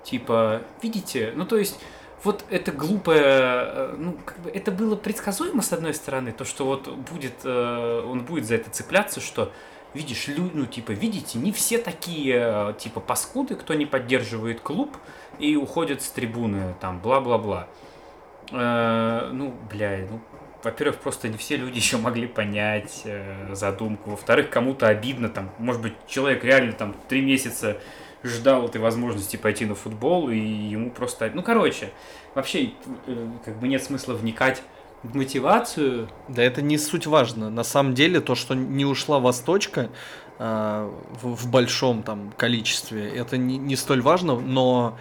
Типа, 0.08 0.62
видите, 0.82 1.34
ну 1.36 1.46
то 1.46 1.58
есть 1.58 1.78
вот 2.24 2.46
это 2.50 2.72
глупое, 2.72 3.24
э, 3.26 3.96
ну, 3.98 4.17
как 4.24 4.39
бы 4.39 4.50
это 4.50 4.72
было 4.72 4.96
предсказуемо 4.96 5.62
с 5.62 5.74
одной 5.74 5.93
стороны, 5.93 6.32
то, 6.32 6.46
что 6.46 6.65
вот 6.65 6.88
будет, 6.88 7.34
э, 7.43 8.04
он 8.08 8.24
будет 8.24 8.46
за 8.46 8.56
это 8.56 8.70
цепляться, 8.70 9.20
что 9.20 9.52
видишь, 9.93 10.30
люди, 10.30 10.52
ну, 10.54 10.65
типа, 10.65 10.91
видите, 10.91 11.38
не 11.39 11.52
все 11.52 11.78
такие, 11.78 12.38
э, 12.39 12.74
типа, 12.80 13.02
паскуды, 13.02 13.56
кто 13.56 13.74
не 13.74 13.86
поддерживает 13.86 14.62
клуб 14.62 14.96
и 15.39 15.58
уходят 15.58 16.02
с 16.02 16.08
трибуны, 16.08 16.74
там, 16.80 17.00
бла-бла-бла. 17.00 17.67
Э, 18.52 19.30
ну, 19.34 19.54
бля, 19.70 20.06
ну, 20.10 20.22
во-первых, 20.63 21.00
просто 21.00 21.28
не 21.28 21.38
все 21.38 21.58
люди 21.58 21.76
еще 21.80 21.98
могли 21.98 22.28
понять 22.28 23.02
э, 23.04 23.54
задумку. 23.54 24.12
Во-вторых, 24.12 24.50
кому-то 24.50 24.88
обидно, 24.88 25.28
там, 25.28 25.50
может 25.58 25.82
быть, 25.82 25.96
человек 26.08 26.46
реально 26.46 26.72
там 26.72 26.96
три 27.10 27.22
месяца 27.22 27.78
ждал 28.24 28.66
этой 28.66 28.82
возможности 28.82 29.38
пойти 29.38 29.66
на 29.66 29.76
футбол, 29.76 30.30
и 30.30 30.38
ему 30.38 30.92
просто... 30.92 31.32
Ну, 31.34 31.44
короче, 31.44 31.92
вообще, 32.36 32.72
э, 33.08 33.28
как 33.46 33.60
бы 33.60 33.68
нет 33.68 33.84
смысла 33.84 34.14
вникать 34.14 34.62
в 35.04 35.16
мотивацию. 35.16 36.10
Да 36.28 36.44
это 36.44 36.62
не 36.62 36.78
суть 36.78 37.08
важно. 37.08 37.50
На 37.50 37.64
самом 37.64 37.94
деле, 37.94 38.20
то, 38.20 38.36
что 38.36 38.56
не 38.56 38.86
ушла 38.86 39.20
Восточка 39.20 39.90
э, 40.40 40.92
в, 41.22 41.36
в 41.36 41.52
большом 41.52 42.04
там 42.04 42.32
количестве, 42.36 43.08
это 43.10 43.38
не, 43.38 43.58
не 43.58 43.76
столь 43.76 44.02
важно, 44.02 44.40
но 44.40 44.98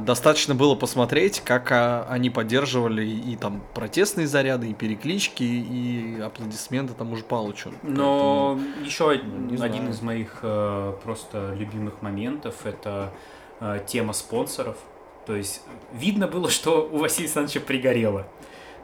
достаточно 0.00 0.54
было 0.54 0.74
посмотреть, 0.74 1.40
как 1.40 1.72
а, 1.72 2.06
они 2.08 2.30
поддерживали 2.30 3.04
и 3.06 3.36
там 3.36 3.62
протестные 3.74 4.26
заряды, 4.26 4.70
и 4.70 4.74
переклички, 4.74 5.42
и 5.42 6.20
аплодисменты 6.20 6.94
тому 6.94 7.16
же 7.16 7.24
Палычу. 7.24 7.72
Но 7.82 8.58
Поэтому, 8.58 8.84
еще 8.84 9.20
ну, 9.24 9.62
один 9.62 9.88
из 9.90 10.02
моих 10.02 10.38
э, 10.42 10.94
просто 11.02 11.54
любимых 11.54 12.02
моментов 12.02 12.64
это 12.64 13.12
э, 13.60 13.80
тема 13.86 14.12
спонсоров. 14.12 14.76
То 15.26 15.36
есть 15.36 15.62
видно 15.92 16.26
было, 16.26 16.50
что 16.50 16.88
у 16.90 16.98
Василия 16.98 17.26
Александровича 17.26 17.60
пригорело. 17.60 18.26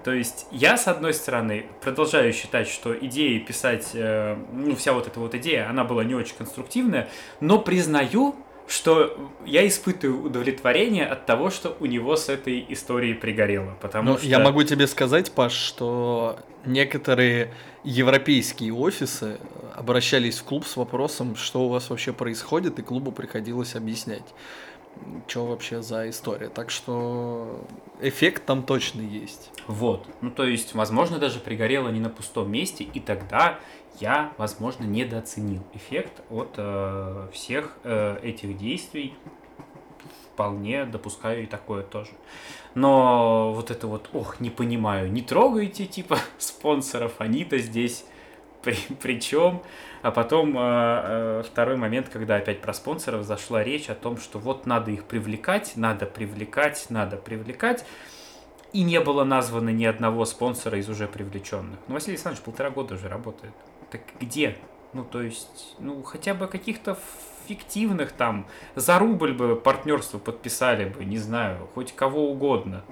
То 0.05 0.13
есть 0.13 0.47
я, 0.51 0.77
с 0.77 0.87
одной 0.87 1.13
стороны, 1.13 1.67
продолжаю 1.83 2.33
считать, 2.33 2.69
что 2.69 2.97
идея 2.99 3.41
писать, 3.41 3.91
э, 3.95 4.37
ну, 4.53 4.77
вся 4.77 4.93
вот 4.93 5.07
эта 5.07 5.19
вот 5.21 5.35
идея, 5.35 5.69
она 5.69 5.85
была 5.85 6.05
не 6.05 6.15
очень 6.15 6.37
конструктивная, 6.37 7.09
но 7.41 7.59
признаю, 7.59 8.37
что 8.69 9.33
я 9.47 9.67
испытываю 9.67 10.25
удовлетворение 10.27 11.07
от 11.07 11.25
того, 11.25 11.51
что 11.51 11.77
у 11.81 11.87
него 11.87 12.17
с 12.17 12.29
этой 12.29 12.65
историей 12.69 13.15
пригорело. 13.15 13.77
Потому 13.81 14.13
ну, 14.13 14.19
что... 14.19 14.27
Я 14.27 14.39
могу 14.39 14.63
тебе 14.63 14.87
сказать, 14.87 15.33
Паш, 15.33 15.53
что 15.53 16.39
некоторые 16.67 17.55
европейские 17.83 18.75
офисы 18.75 19.39
обращались 19.75 20.39
в 20.39 20.45
клуб 20.45 20.67
с 20.67 20.77
вопросом, 20.77 21.35
что 21.35 21.63
у 21.63 21.69
вас 21.71 21.89
вообще 21.89 22.13
происходит, 22.13 22.79
и 22.79 22.83
клубу 22.83 23.11
приходилось 23.11 23.75
объяснять. 23.75 24.35
Что 25.27 25.47
вообще 25.47 25.83
за 25.83 26.09
история. 26.09 26.49
Так 26.49 26.71
что 26.71 27.65
эффект 28.01 28.45
там 28.47 28.63
точно 28.63 29.01
есть. 29.01 29.51
Вот. 29.67 30.07
Ну, 30.21 30.31
то 30.31 30.45
есть, 30.45 30.75
возможно, 30.75 31.19
даже 31.19 31.41
пригорело 31.41 31.89
не 31.89 32.01
на 32.01 32.09
пустом 32.09 32.51
месте, 32.51 32.85
и 32.85 33.01
тогда 33.01 33.59
я, 34.01 34.33
возможно, 34.39 34.85
недооценил 34.85 35.63
эффект 35.75 36.23
от 36.31 36.55
э, 36.57 37.29
всех 37.33 37.77
э, 37.85 38.19
этих 38.23 38.57
действий. 38.57 39.15
Вполне 40.33 40.85
допускаю 40.85 41.43
и 41.43 41.47
такое 41.47 41.83
тоже. 41.83 42.11
Но 42.75 43.53
вот 43.53 43.71
это 43.73 43.89
вот, 43.89 44.09
ох, 44.13 44.39
не 44.39 44.51
понимаю, 44.51 45.11
не 45.11 45.23
трогайте, 45.23 45.87
типа, 45.87 46.19
спонсоров, 46.39 47.15
они-то 47.19 47.59
здесь 47.59 48.05
при, 48.63 48.77
при 49.01 49.21
чем? 49.21 49.63
А 50.03 50.11
потом 50.11 50.57
э, 50.57 50.61
э, 50.61 51.43
второй 51.45 51.77
момент, 51.77 52.09
когда 52.09 52.37
опять 52.37 52.61
про 52.61 52.73
спонсоров 52.73 53.25
зашла 53.25 53.65
речь 53.65 53.89
о 53.91 53.95
том, 53.95 54.19
что 54.19 54.39
вот 54.39 54.67
надо 54.67 54.91
их 54.91 55.05
привлекать, 55.05 55.73
надо 55.77 56.07
привлекать, 56.07 56.87
надо 56.89 57.17
привлекать. 57.17 57.85
И 58.73 58.83
не 58.83 59.01
было 59.01 59.25
названо 59.25 59.71
ни 59.71 59.85
одного 59.85 60.25
спонсора 60.25 60.79
из 60.79 60.89
уже 60.89 61.09
привлеченных. 61.09 61.79
Ну, 61.89 61.95
Василий 61.95 62.15
Александрович 62.15 62.45
полтора 62.45 62.71
года 62.71 62.95
уже 62.95 63.09
работает. 63.09 63.55
Так 63.91 64.03
где? 64.21 64.57
Ну, 64.93 65.05
то 65.05 65.23
есть, 65.23 65.75
ну, 65.79 66.03
хотя 66.03 66.35
бы 66.35 66.47
каких-то 66.47 66.99
фиктивных 67.47 68.13
там, 68.13 68.47
за 68.75 68.99
рубль 68.99 69.33
бы 69.33 69.57
партнерство 69.57 70.19
подписали 70.19 70.85
бы, 70.85 71.05
не 71.05 71.19
знаю, 71.19 71.69
хоть 71.75 71.95
кого 71.95 72.31
угодно. 72.31 72.85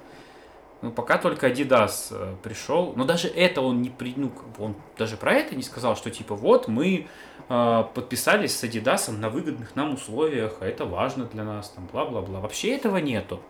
Ну, 0.87 0.93
пока 0.93 1.19
только 1.19 1.49
Adidas 1.49 2.13
э, 2.13 2.37
пришел, 2.45 2.93
но 2.95 3.05
даже 3.05 3.27
это 3.27 3.61
он 3.61 3.83
не 3.83 3.91
при, 3.91 4.15
ну, 4.17 4.31
он 4.57 4.77
даже 4.97 5.17
про 5.17 5.33
это 5.33 5.57
не 5.57 5.65
сказал, 5.65 5.97
что 5.97 6.13
типа 6.13 6.37
вот 6.37 6.69
мы 6.69 7.09
э, 7.49 7.85
подписались 7.93 8.57
с 8.57 8.63
Adidas 8.63 9.11
на 9.11 9.29
выгодных 9.29 9.75
нам 9.75 9.95
условиях, 9.95 10.59
а 10.61 10.67
это 10.67 10.85
важно 10.85 11.25
для 11.25 11.43
нас, 11.43 11.71
там, 11.71 11.89
бла-бла-бла. 11.93 12.39
Вообще 12.39 12.77
этого 12.77 12.99
нету. 12.99 13.41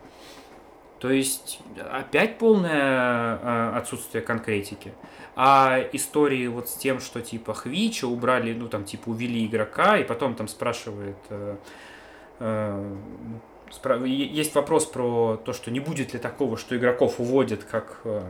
То 0.99 1.11
есть 1.11 1.61
опять 1.93 2.39
полное 2.39 3.37
э, 3.37 3.73
отсутствие 3.77 4.25
конкретики. 4.25 4.95
А 5.35 5.79
истории 5.93 6.47
вот 6.47 6.71
с 6.71 6.75
тем, 6.75 7.01
что 7.01 7.21
типа 7.21 7.53
Хвича 7.53 8.07
убрали, 8.07 8.55
ну 8.55 8.67
там 8.69 8.85
типа 8.85 9.11
увели 9.11 9.45
игрока, 9.45 9.99
и 9.99 10.05
потом 10.05 10.37
там 10.37 10.49
спрашивает, 10.49 11.19
э, 11.29 11.57
э, 12.39 12.97
есть 14.05 14.55
вопрос 14.55 14.87
про 14.87 15.37
то, 15.45 15.53
что 15.53 15.71
не 15.71 15.81
будет 15.81 16.13
ли 16.15 16.19
такого, 16.19 16.57
что 16.57 16.77
игроков 16.77 17.19
уводят, 17.19 17.65
как, 17.65 18.01
э, 18.05 18.23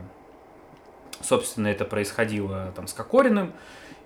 собственно, 1.21 1.67
это 1.67 1.85
происходило 1.85 2.71
там 2.75 2.87
с 2.87 2.93
Кокориным. 2.93 3.53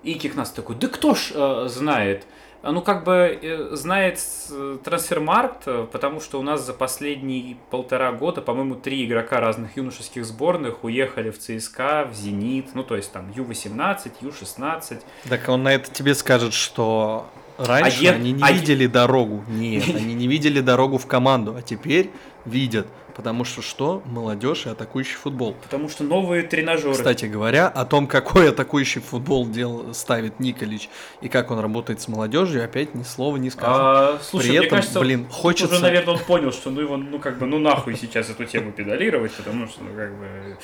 И 0.04 0.16
Кикнас 0.16 0.52
такой, 0.52 0.76
да 0.76 0.88
кто 0.88 1.14
ж 1.14 1.32
э, 1.34 1.68
знает. 1.68 2.26
Ну, 2.64 2.82
как 2.82 3.04
бы 3.04 3.40
э, 3.42 3.76
знает 3.76 4.20
э, 4.52 4.78
трансфермаркт, 4.84 5.66
потому 5.92 6.20
что 6.20 6.40
у 6.40 6.44
нас 6.44 6.66
за 6.66 6.74
последние 6.74 7.58
полтора 7.70 8.12
года, 8.12 8.42
по-моему, 8.42 8.76
три 8.76 9.06
игрока 9.06 9.40
разных 9.40 9.78
юношеских 9.78 10.26
сборных 10.26 10.84
уехали 10.84 11.30
в 11.32 11.40
ЦСКА, 11.40 12.08
в 12.12 12.16
Зенит, 12.16 12.74
ну, 12.74 12.84
то 12.84 12.96
есть 12.96 13.12
там 13.12 13.32
Ю-18, 13.36 14.12
Ю-16. 14.22 15.02
Так 15.30 15.50
он 15.50 15.64
на 15.64 15.74
это 15.74 15.92
тебе 15.92 16.14
скажет, 16.16 16.54
что 16.54 17.28
раньше 17.66 18.00
А 18.00 18.04
е- 18.04 18.12
они 18.12 18.32
не 18.34 18.44
а 18.44 18.52
видели 18.52 18.88
дорогу. 18.88 19.44
Нет, 19.48 19.84
они 19.96 20.14
не 20.14 20.28
видели 20.28 20.62
дорогу 20.62 20.98
в 20.98 21.06
команду, 21.08 21.56
а 21.58 21.62
теперь 21.62 22.12
видят. 22.46 22.88
Потому 23.14 23.44
что 23.44 23.62
что? 23.62 24.02
Молодежь 24.06 24.66
и 24.66 24.70
атакующий 24.70 25.16
футбол. 25.16 25.54
Потому 25.64 25.90
что 25.90 26.06
новые 26.06 26.44
тренажеры. 26.44 26.94
Кстати 26.94 27.26
говоря, 27.26 27.68
о 27.68 27.84
том, 27.86 28.08
какой 28.08 28.50
атакующий 28.50 29.02
футбол 29.02 29.46
дел 29.46 29.94
ставит 29.94 30.40
Николич 30.40 30.90
и 31.20 31.28
как 31.28 31.52
он 31.52 31.60
работает 31.60 32.00
с 32.00 32.08
молодежью, 32.08 32.64
опять 32.64 32.96
ни 32.96 33.04
слова 33.04 33.36
не 33.36 33.50
сказано. 33.50 33.78
А, 33.78 34.20
слушай, 34.24 34.46
При 34.48 34.58
мне 34.60 34.66
этом, 34.68 34.78
кажется, 34.78 35.00
блин, 35.02 35.28
хочется- 35.30 35.74
уже, 35.76 35.84
наверное, 35.84 36.14
он 36.14 36.20
понял, 36.22 36.54
что 36.54 36.70
ну 36.70 36.80
его, 36.80 36.96
ну 36.96 37.20
как 37.20 37.38
бы, 37.38 37.46
ну 37.48 37.60
нахуй 37.60 37.98
сейчас 37.98 38.30
эту 38.30 38.46
тему 38.46 38.72
педалировать, 38.72 39.34
потому 39.34 39.68
что, 39.68 39.84
ну 39.84 39.90
как 39.94 40.18
бы... 40.18 40.58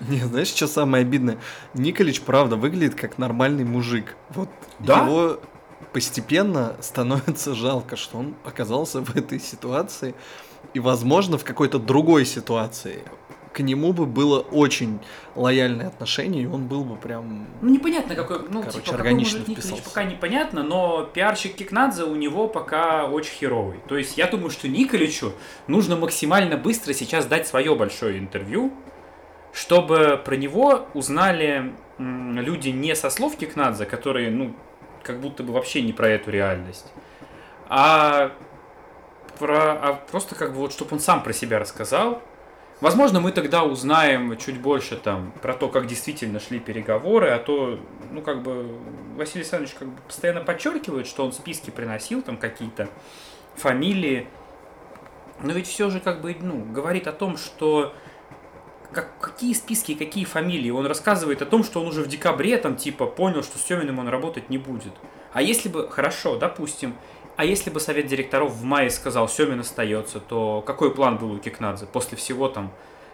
Не, 0.08 0.18
знаешь, 0.20 0.48
что 0.48 0.66
самое 0.66 1.00
обидное? 1.00 1.38
Николич, 1.72 2.20
правда, 2.20 2.56
выглядит 2.56 2.94
как 2.94 3.16
нормальный 3.16 3.64
мужик. 3.64 4.16
Вот 4.34 4.50
Да? 4.80 5.06
его 5.06 5.40
постепенно 5.96 6.76
становится 6.82 7.54
жалко, 7.54 7.96
что 7.96 8.18
он 8.18 8.34
оказался 8.44 9.00
в 9.00 9.16
этой 9.16 9.40
ситуации. 9.40 10.14
И, 10.74 10.78
возможно, 10.78 11.38
в 11.38 11.44
какой-то 11.44 11.78
другой 11.78 12.26
ситуации 12.26 13.02
к 13.54 13.60
нему 13.60 13.94
бы 13.94 14.04
было 14.04 14.40
очень 14.40 15.00
лояльное 15.34 15.86
отношение, 15.86 16.42
и 16.42 16.46
он 16.46 16.66
был 16.66 16.84
бы 16.84 16.96
прям... 16.96 17.46
Ну 17.62 17.70
непонятно 17.70 18.14
какой, 18.14 18.40
ну 18.40 18.60
Короче, 18.60 18.72
типа, 18.72 18.84
какой 18.84 18.96
органично 18.96 19.38
Николич 19.38 19.58
вписался. 19.58 19.84
пока 19.84 20.04
непонятно, 20.04 20.62
но 20.62 21.04
пиарщик 21.04 21.54
Кикнадзе 21.54 22.04
у 22.04 22.14
него 22.14 22.46
пока 22.46 23.06
очень 23.06 23.32
херовый. 23.32 23.78
То 23.88 23.96
есть 23.96 24.18
я 24.18 24.26
думаю, 24.26 24.50
что 24.50 24.68
Николичу 24.68 25.32
нужно 25.66 25.96
максимально 25.96 26.58
быстро 26.58 26.92
сейчас 26.92 27.24
дать 27.24 27.46
свое 27.46 27.74
большое 27.74 28.18
интервью, 28.18 28.70
чтобы 29.54 30.20
про 30.22 30.36
него 30.36 30.88
узнали 30.92 31.72
люди 31.98 32.68
не 32.68 32.94
со 32.94 33.08
слов 33.08 33.38
Кикнадзе, 33.38 33.86
которые, 33.86 34.30
ну, 34.30 34.54
как 35.06 35.20
будто 35.20 35.42
бы 35.42 35.52
вообще 35.52 35.82
не 35.82 35.92
про 35.92 36.08
эту 36.08 36.30
реальность, 36.30 36.92
а 37.68 38.32
про, 39.38 39.72
а 39.72 39.92
просто 40.10 40.34
как 40.34 40.52
бы 40.52 40.58
вот, 40.58 40.72
чтобы 40.72 40.94
он 40.94 41.00
сам 41.00 41.22
про 41.22 41.32
себя 41.32 41.58
рассказал. 41.58 42.22
Возможно, 42.80 43.20
мы 43.20 43.32
тогда 43.32 43.64
узнаем 43.64 44.36
чуть 44.36 44.60
больше 44.60 44.96
там 44.96 45.32
про 45.40 45.54
то, 45.54 45.70
как 45.70 45.86
действительно 45.86 46.40
шли 46.40 46.58
переговоры, 46.58 47.30
а 47.30 47.38
то, 47.38 47.80
ну, 48.10 48.20
как 48.20 48.42
бы, 48.42 48.78
Василий 49.16 49.40
Александрович 49.40 49.74
как 49.78 49.88
бы 49.88 49.98
постоянно 50.02 50.42
подчеркивает, 50.42 51.06
что 51.06 51.24
он 51.24 51.32
списки 51.32 51.70
приносил, 51.70 52.20
там 52.20 52.36
какие-то 52.36 52.88
фамилии, 53.54 54.28
но 55.42 55.52
ведь 55.52 55.66
все 55.68 55.88
же 55.88 56.00
как 56.00 56.20
бы, 56.20 56.36
ну, 56.38 56.64
говорит 56.64 57.06
о 57.06 57.12
том, 57.12 57.38
что 57.38 57.94
как, 58.92 59.18
какие 59.20 59.52
списки, 59.54 59.92
и 59.92 59.94
какие 59.94 60.24
фамилии. 60.24 60.70
Он 60.70 60.86
рассказывает 60.86 61.42
о 61.42 61.46
том, 61.46 61.64
что 61.64 61.80
он 61.80 61.88
уже 61.88 62.02
в 62.02 62.08
декабре 62.08 62.56
там 62.58 62.76
типа 62.76 63.06
понял, 63.06 63.42
что 63.42 63.58
с 63.58 63.62
Семиным 63.62 63.98
он 63.98 64.08
работать 64.08 64.50
не 64.50 64.58
будет. 64.58 64.92
А 65.32 65.42
если 65.42 65.68
бы, 65.68 65.88
хорошо, 65.88 66.36
допустим, 66.36 66.94
а 67.36 67.44
если 67.44 67.68
бы 67.68 67.80
совет 67.80 68.06
директоров 68.06 68.52
в 68.52 68.64
мае 68.64 68.90
сказал, 68.90 69.28
Семин 69.28 69.60
остается, 69.60 70.20
то 70.20 70.62
какой 70.66 70.94
план 70.94 71.18
был 71.18 71.32
у 71.32 71.38
Кикнадзе 71.38 71.86
после 71.86 72.16
всего 72.16 72.48
там, 72.48 72.72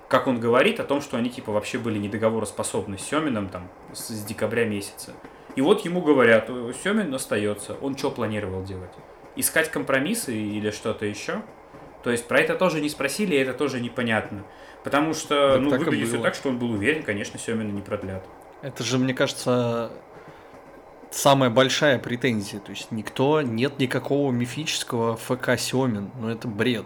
как 0.09 0.29
он 0.29 0.39
говорит 0.39 0.79
о 0.79 0.85
том, 0.85 1.01
что 1.01 1.17
они 1.17 1.31
типа 1.31 1.51
вообще 1.51 1.79
были 1.79 1.99
недоговороспособны 1.99 2.99
с 2.99 3.03
Семиным 3.03 3.49
там 3.49 3.69
с, 3.93 4.09
с 4.09 4.25
декабря 4.25 4.65
месяца. 4.65 5.13
И 5.57 5.61
вот 5.61 5.85
ему 5.85 6.01
говорят, 6.01 6.47
«Э, 6.49 6.73
Семин 6.83 7.13
остается. 7.15 7.77
Он 7.83 7.97
что 7.97 8.11
планировал 8.11 8.63
делать? 8.63 8.93
Искать 9.37 9.71
компромиссы 9.71 10.35
или 10.35 10.71
что-то 10.71 11.05
еще? 11.05 11.43
То 12.03 12.11
есть 12.11 12.27
про 12.27 12.41
это 12.41 12.55
тоже 12.55 12.81
не 12.81 12.89
спросили, 12.89 13.35
и 13.35 13.39
это 13.39 13.55
тоже 13.55 13.81
непонятно. 13.81 14.45
Потому 14.85 15.15
что, 15.15 15.55
Так 15.55 15.61
ну, 15.61 15.71
так 15.71 15.81
выглядит 15.81 16.09
все 16.09 16.21
так, 16.21 16.35
что 16.35 16.49
он 16.49 16.59
был 16.59 16.73
уверен, 16.73 17.03
конечно, 17.03 17.39
Семина 17.39 17.71
не 17.71 17.81
продлят. 17.81 18.25
Это 18.63 18.83
же, 18.83 18.99
мне 18.99 19.15
кажется, 19.15 19.93
самая 21.11 21.51
большая 21.51 21.99
претензия. 21.99 22.61
То 22.61 22.71
есть 22.71 22.91
никто, 22.91 23.43
нет 23.43 23.79
никакого 23.79 24.33
мифического 24.33 25.17
ФК 25.17 25.59
Семин. 25.59 26.11
Ну 26.19 26.29
это 26.29 26.49
бред. 26.49 26.85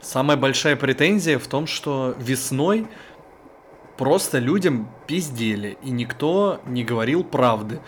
Самая 0.00 0.36
большая 0.36 0.76
претензия 0.76 1.38
в 1.38 1.46
том, 1.46 1.66
что 1.66 2.14
весной 2.18 2.86
просто 3.96 4.38
людям 4.38 4.88
пиздели, 5.06 5.76
и 5.82 5.90
никто 5.90 6.60
не 6.66 6.84
говорил 6.84 7.24
правды. 7.24 7.80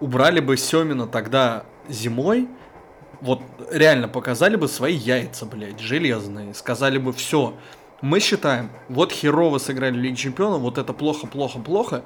Убрали 0.00 0.40
бы 0.40 0.56
Семина 0.58 1.06
тогда 1.06 1.64
зимой, 1.88 2.48
вот 3.22 3.40
реально 3.70 4.08
показали 4.08 4.56
бы 4.56 4.68
свои 4.68 4.94
яйца, 4.94 5.46
блядь, 5.46 5.80
железные. 5.80 6.52
Сказали 6.52 6.98
бы, 6.98 7.14
все, 7.14 7.54
мы 8.02 8.20
считаем, 8.20 8.70
вот 8.88 9.12
херово 9.12 9.58
сыграли 9.58 9.96
в 9.96 10.00
Лиге 10.00 10.16
Чемпионов, 10.16 10.60
вот 10.60 10.78
это 10.78 10.92
плохо, 10.92 11.26
плохо, 11.26 11.58
плохо. 11.58 12.04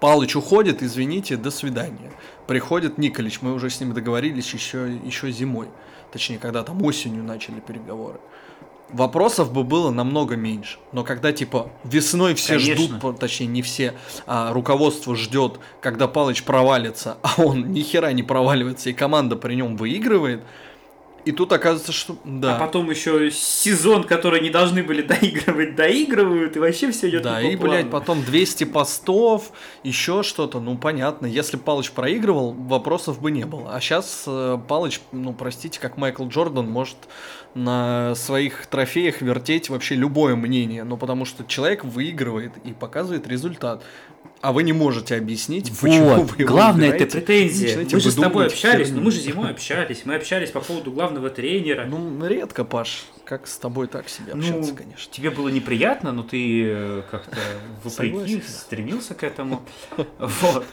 Палыч 0.00 0.34
уходит, 0.34 0.82
извините, 0.82 1.36
до 1.36 1.52
свидания. 1.52 2.10
Приходит 2.48 2.98
Николич, 2.98 3.40
мы 3.40 3.54
уже 3.54 3.70
с 3.70 3.80
ним 3.80 3.92
договорились 3.92 4.52
еще, 4.52 4.98
еще 5.04 5.30
зимой. 5.30 5.68
Точнее, 6.12 6.38
когда 6.38 6.64
там 6.64 6.82
осенью 6.82 7.22
начали 7.22 7.60
переговоры. 7.60 8.18
Вопросов 8.90 9.52
бы 9.52 9.62
было 9.62 9.90
намного 9.90 10.36
меньше. 10.36 10.78
Но 10.90 11.04
когда, 11.04 11.32
типа, 11.32 11.70
весной 11.84 12.34
все 12.34 12.58
Конечно. 12.58 12.98
ждут, 12.98 13.18
точнее, 13.20 13.46
не 13.46 13.62
все, 13.62 13.94
а 14.26 14.52
руководство 14.52 15.16
ждет, 15.16 15.60
когда 15.80 16.08
Палыч 16.08 16.42
провалится, 16.42 17.16
а 17.22 17.40
он 17.40 17.72
ни 17.72 17.80
хера 17.80 18.12
не 18.12 18.22
проваливается, 18.22 18.90
и 18.90 18.92
команда 18.92 19.36
при 19.36 19.54
нем 19.54 19.76
выигрывает, 19.76 20.42
и 21.24 21.32
тут 21.32 21.52
оказывается, 21.52 21.92
что... 21.92 22.16
Да. 22.24 22.56
А 22.56 22.58
потом 22.58 22.90
еще 22.90 23.30
сезон, 23.30 24.04
который 24.04 24.40
не 24.40 24.50
должны 24.50 24.82
были 24.82 25.02
доигрывать, 25.20 25.74
доигрывают, 25.76 26.56
и 26.56 26.58
вообще 26.58 26.90
все 26.90 27.08
идет 27.08 27.22
Да, 27.22 27.40
и, 27.40 27.56
блядь, 27.56 27.88
плану. 27.88 27.90
потом 27.90 28.24
200 28.24 28.64
постов, 28.64 29.52
еще 29.82 30.22
что-то, 30.22 30.60
ну, 30.60 30.76
понятно. 30.76 31.26
Если 31.26 31.56
Палыч 31.56 31.92
проигрывал, 31.92 32.52
вопросов 32.52 33.20
бы 33.20 33.30
не 33.30 33.44
было. 33.44 33.74
А 33.74 33.80
сейчас 33.80 34.24
Палыч, 34.68 35.00
ну, 35.12 35.32
простите, 35.32 35.78
как 35.80 35.96
Майкл 35.96 36.26
Джордан, 36.26 36.68
может 36.68 36.96
на 37.54 38.14
своих 38.14 38.66
трофеях 38.66 39.20
вертеть 39.20 39.68
вообще 39.68 39.94
любое 39.94 40.36
мнение. 40.36 40.84
Ну, 40.84 40.96
потому 40.96 41.24
что 41.24 41.44
человек 41.44 41.84
выигрывает 41.84 42.52
и 42.64 42.72
показывает 42.72 43.26
результат. 43.26 43.82
а 44.40 44.52
вы 44.52 44.64
не 44.64 44.72
можете 44.72 45.14
объяснить, 45.16 45.70
почему 45.80 46.04
Вот, 46.16 46.32
вы 46.32 46.42
его 46.42 46.52
главная 46.52 46.90
это 46.90 47.06
претензия. 47.06 47.86
Мы 47.90 48.00
же 48.00 48.10
с 48.10 48.14
тобой 48.16 48.46
общались, 48.46 48.88
херню. 48.88 48.98
ну 48.98 49.04
мы 49.04 49.10
же 49.12 49.20
зимой 49.20 49.50
общались, 49.50 50.02
мы 50.04 50.16
общались 50.16 50.50
по 50.50 50.60
поводу 50.60 50.90
главного 50.90 51.30
тренера. 51.30 51.86
Ну, 51.86 52.26
редко, 52.26 52.64
Паш, 52.64 53.04
как 53.24 53.46
с 53.46 53.56
тобой 53.56 53.86
так 53.86 54.08
себе 54.08 54.34
Ну, 54.34 54.40
общаться, 54.40 54.74
конечно. 54.74 55.12
Тебе 55.12 55.30
было 55.30 55.48
неприятно, 55.48 56.10
но 56.10 56.24
ты 56.24 56.64
э, 56.66 57.02
как-то 57.08 57.36
вопреки 57.84 58.42
стремился 58.46 59.14
к 59.14 59.22
этому. 59.22 59.62
Вот. 60.18 60.66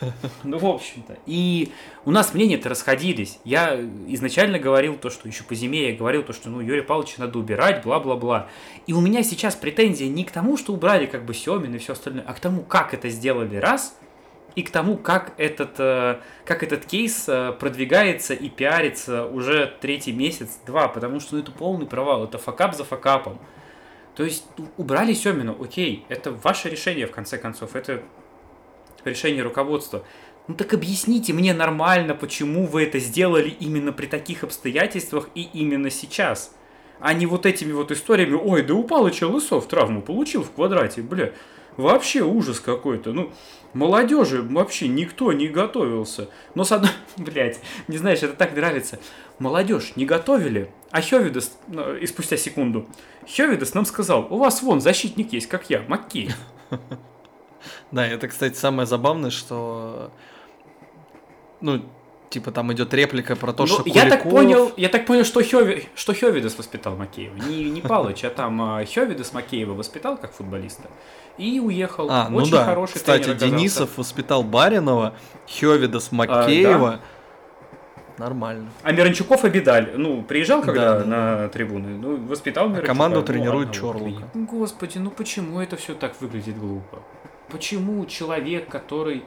Ну, 0.43 0.57
в 0.57 0.65
общем-то. 0.65 1.17
И 1.27 1.71
у 2.05 2.11
нас 2.11 2.33
мнения-то 2.33 2.69
расходились. 2.69 3.39
Я 3.43 3.79
изначально 4.07 4.57
говорил 4.57 4.95
то, 4.95 5.09
что 5.09 5.27
еще 5.27 5.43
по 5.43 5.53
зиме 5.53 5.91
я 5.91 5.95
говорил 5.95 6.23
то, 6.23 6.33
что 6.33 6.49
ну 6.49 6.61
Юрия 6.69 6.83
Павловича 6.83 7.15
надо 7.17 7.39
убирать, 7.39 7.83
бла-бла-бла. 7.83 8.47
И 8.85 8.93
у 8.93 9.01
меня 9.01 9.23
сейчас 9.23 9.55
претензия 9.55 10.07
не 10.07 10.23
к 10.23 10.31
тому, 10.31 10.55
что 10.55 10.73
убрали 10.73 11.07
как 11.07 11.25
бы 11.25 11.33
Семин 11.33 11.75
и 11.75 11.77
все 11.79 11.93
остальное, 11.93 12.23
а 12.27 12.33
к 12.33 12.39
тому, 12.39 12.61
как 12.61 12.93
это 12.93 13.09
сделали 13.09 13.55
раз, 13.55 13.97
и 14.55 14.63
к 14.63 14.71
тому, 14.71 14.97
как 14.97 15.33
этот, 15.37 15.79
э, 15.79 16.19
как 16.45 16.63
этот 16.63 16.85
кейс 16.85 17.25
э, 17.27 17.53
продвигается 17.59 18.33
и 18.33 18.49
пиарится 18.49 19.25
уже 19.25 19.73
третий 19.79 20.11
месяц, 20.11 20.59
два, 20.65 20.87
потому 20.87 21.19
что 21.19 21.35
ну, 21.35 21.41
это 21.41 21.51
полный 21.51 21.85
провал, 21.85 22.25
это 22.25 22.37
факап 22.37 22.75
за 22.75 22.83
факапом. 22.83 23.39
То 24.15 24.23
есть 24.23 24.45
у- 24.57 24.81
убрали 24.81 25.13
Семину, 25.13 25.55
окей, 25.61 26.05
это 26.09 26.31
ваше 26.31 26.69
решение 26.69 27.07
в 27.07 27.11
конце 27.11 27.37
концов, 27.37 27.75
это 27.75 28.03
решение 29.05 29.43
руководства. 29.43 30.03
Ну 30.47 30.55
так 30.55 30.73
объясните 30.73 31.31
мне 31.31 31.53
нормально, 31.53 32.15
почему 32.15 32.65
вы 32.65 32.83
это 32.83 32.99
сделали 32.99 33.49
именно 33.49 33.93
при 33.93 34.07
таких 34.07 34.43
обстоятельствах 34.43 35.29
и 35.35 35.43
именно 35.43 35.89
сейчас. 35.91 36.55
А 36.99 37.13
не 37.13 37.25
вот 37.25 37.45
этими 37.45 37.71
вот 37.71 37.91
историями, 37.91 38.33
ой, 38.33 38.61
да 38.61 38.73
у 38.73 38.83
Палыча 38.83 39.25
Лысов 39.25 39.67
травму 39.67 40.01
получил 40.01 40.43
в 40.43 40.51
квадрате, 40.51 41.01
бля. 41.01 41.33
Вообще 41.77 42.21
ужас 42.21 42.59
какой-то. 42.59 43.13
Ну, 43.13 43.31
молодежи 43.73 44.41
вообще 44.41 44.89
никто 44.89 45.31
не 45.31 45.47
готовился. 45.47 46.29
Но 46.55 46.65
с 46.65 46.73
одной... 46.73 46.91
Блядь, 47.17 47.61
не 47.87 47.97
знаешь, 47.97 48.21
это 48.21 48.33
так 48.33 48.53
нравится. 48.53 48.99
Молодежь 49.39 49.93
не 49.95 50.05
готовили, 50.05 50.69
а 50.91 51.01
Хёвидас, 51.01 51.57
ну, 51.67 51.95
и 51.95 52.05
спустя 52.05 52.35
секунду, 52.35 52.85
Хёвидас 53.25 53.73
нам 53.73 53.85
сказал, 53.85 54.27
у 54.29 54.37
вас 54.37 54.61
вон 54.61 54.81
защитник 54.81 55.31
есть, 55.31 55.47
как 55.47 55.69
я, 55.69 55.83
Маккей. 55.87 56.31
Да, 57.91 58.07
это, 58.07 58.27
кстати, 58.27 58.55
самое 58.55 58.85
забавное, 58.85 59.31
что... 59.31 60.11
Ну, 61.59 61.83
типа 62.29 62.51
там 62.51 62.71
идет 62.73 62.93
реплика 62.93 63.35
про 63.35 63.53
то, 63.53 63.63
Ну, 63.63 63.67
что 63.67 63.83
я 63.85 64.05
так 64.09 64.23
Куликов- 64.23 64.31
понял, 64.31 64.71
я 64.77 64.89
так 64.89 65.05
понял, 65.05 65.23
что, 65.25 65.41
Хёви, 65.43 65.87
что 65.95 66.13
Хёвидас 66.13 66.57
воспитал 66.57 66.95
Макеева. 66.95 67.35
Не, 67.47 67.69
не 67.69 67.81
Палыч, 67.81 68.23
а 68.23 68.29
там 68.29 68.61
а, 68.61 68.85
Хёвидас 68.85 69.33
Макеева 69.33 69.73
воспитал 69.73 70.17
как 70.17 70.33
футболиста. 70.33 70.89
И 71.37 71.59
уехал. 71.59 72.07
А, 72.09 72.27
ну 72.29 72.37
Очень 72.37 72.51
да. 72.51 72.65
хороший 72.65 72.95
Кстати. 72.95 73.33
Денисов 73.33 73.97
воспитал 73.97 74.43
Баринова, 74.43 75.13
Хёвидас 75.47 76.11
Макеева. 76.11 76.99
Нормально. 78.17 78.69
А 78.83 78.91
Миранчуков 78.91 79.45
и 79.45 79.49
Бедаль, 79.49 79.91
ну, 79.95 80.21
приезжал 80.23 80.61
когда 80.61 80.95
Да, 80.95 80.99
да, 80.99 81.05
на 81.05 81.47
трибуны, 81.47 81.97
ну, 81.97 82.17
воспитал 82.17 82.65
Миранчука. 82.67 82.87
команду 82.87 83.19
ну, 83.21 83.25
тренирует 83.25 83.69
одного 83.69 83.93
Чорлука. 83.93 84.23
Ну, 84.33 84.45
Господи, 84.45 84.97
ну 84.97 85.09
почему 85.09 85.61
это 85.61 85.77
все 85.77 85.93
так 85.95 86.19
выглядит 86.19 86.57
глупо? 86.59 86.99
Почему 87.49 88.05
человек, 88.05 88.67
который 88.67 89.19
а, 89.19 89.25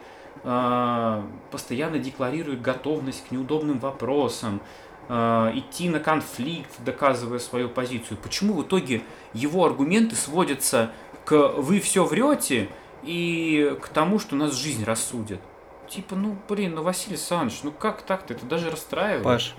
постоянно 1.50 1.98
декларирует 1.98 2.62
готовность 2.62 3.26
к 3.26 3.30
неудобным 3.30 3.78
вопросам, 3.78 4.60
а, 5.08 5.52
идти 5.54 5.88
на 5.88 6.00
конфликт, 6.00 6.70
доказывая 6.84 7.38
свою 7.38 7.68
позицию, 7.68 8.18
почему 8.22 8.54
в 8.54 8.62
итоге 8.62 9.02
его 9.32 9.64
аргументы 9.64 10.16
сводятся 10.16 10.92
к 11.24 11.36
«вы 11.56 11.80
все 11.80 12.04
врете» 12.04 12.68
и 13.02 13.76
к 13.82 13.88
тому, 13.88 14.18
что 14.18 14.36
нас 14.36 14.54
жизнь 14.54 14.84
рассудит? 14.84 15.40
Типа, 15.88 16.14
ну, 16.14 16.36
блин, 16.48 16.74
ну, 16.76 16.82
Василий 16.82 17.16
Александрович, 17.16 17.60
ну 17.64 17.72
как 17.72 18.02
так-то? 18.02 18.32
Это 18.34 18.46
даже 18.46 18.70
расстраивает. 18.70 19.24
Паш, 19.24 19.54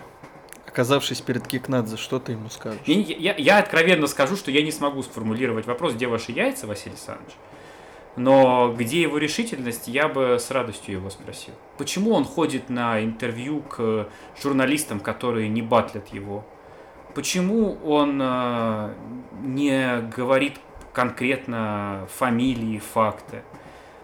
оказавшись 0.65 1.21
перед 1.21 1.45
Кикнадзе, 1.47 1.97
что 1.97 2.19
ты 2.19 2.31
ему 2.31 2.49
скажешь? 2.49 2.79
Я, 2.85 2.95
я- 2.95 3.35
я 3.37 3.57
откровенно 3.59 4.07
скажу, 4.07 4.35
что 4.35 4.49
я 4.49 4.63
не 4.63 4.71
смогу 4.71 5.03
сформулировать 5.03 5.67
вопрос, 5.67 5.93
где 5.93 6.07
ваши 6.07 6.31
яйца, 6.31 6.65
Василий 6.67 6.91
Александрович. 6.95 7.33
Но 8.15 8.73
где 8.77 9.01
его 9.01 9.17
решительность, 9.17 9.87
я 9.87 10.07
бы 10.07 10.37
с 10.39 10.51
радостью 10.51 10.95
его 10.95 11.09
спросил. 11.09 11.53
Почему 11.77 12.13
он 12.13 12.25
ходит 12.25 12.69
на 12.69 13.03
интервью 13.03 13.61
к 13.61 14.07
журналистам, 14.41 14.99
которые 14.99 15.49
не 15.49 15.63
батлят 15.63 16.09
его? 16.09 16.45
Почему 17.15 17.77
он 17.83 18.19
э, 18.21 18.93
не 19.41 20.01
говорит 20.15 20.59
конкретно 20.93 22.07
фамилии, 22.13 22.79
факты? 22.79 23.41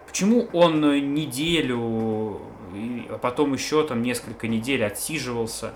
Почему 0.06 0.48
он 0.52 0.80
неделю, 1.14 2.40
а 3.10 3.18
потом 3.20 3.52
еще 3.52 3.86
там 3.86 4.02
несколько 4.02 4.48
недель 4.48 4.84
отсиживался 4.84 5.72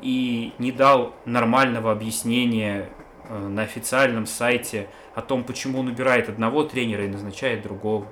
и 0.00 0.52
не 0.58 0.72
дал 0.72 1.14
нормального 1.24 1.92
объяснения 1.92 2.88
на 3.28 3.62
официальном 3.62 4.26
сайте 4.26 4.88
о 5.14 5.22
том, 5.22 5.44
почему 5.44 5.80
он 5.80 5.88
убирает 5.88 6.28
одного 6.28 6.64
тренера 6.64 7.04
и 7.04 7.08
назначает 7.08 7.62
другого? 7.62 8.06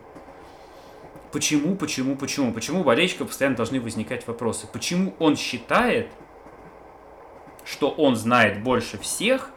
Почему, 1.32 1.74
почему, 1.74 2.16
почему? 2.16 2.52
Почему 2.52 2.80
у 2.80 2.84
болельщиков 2.84 3.28
постоянно 3.28 3.56
должны 3.56 3.80
возникать 3.80 4.26
вопросы? 4.26 4.68
Почему 4.72 5.14
он 5.18 5.36
считает, 5.36 6.08
что 7.64 7.90
он 7.90 8.14
знает 8.14 8.62
больше 8.62 8.98
всех, 8.98 9.50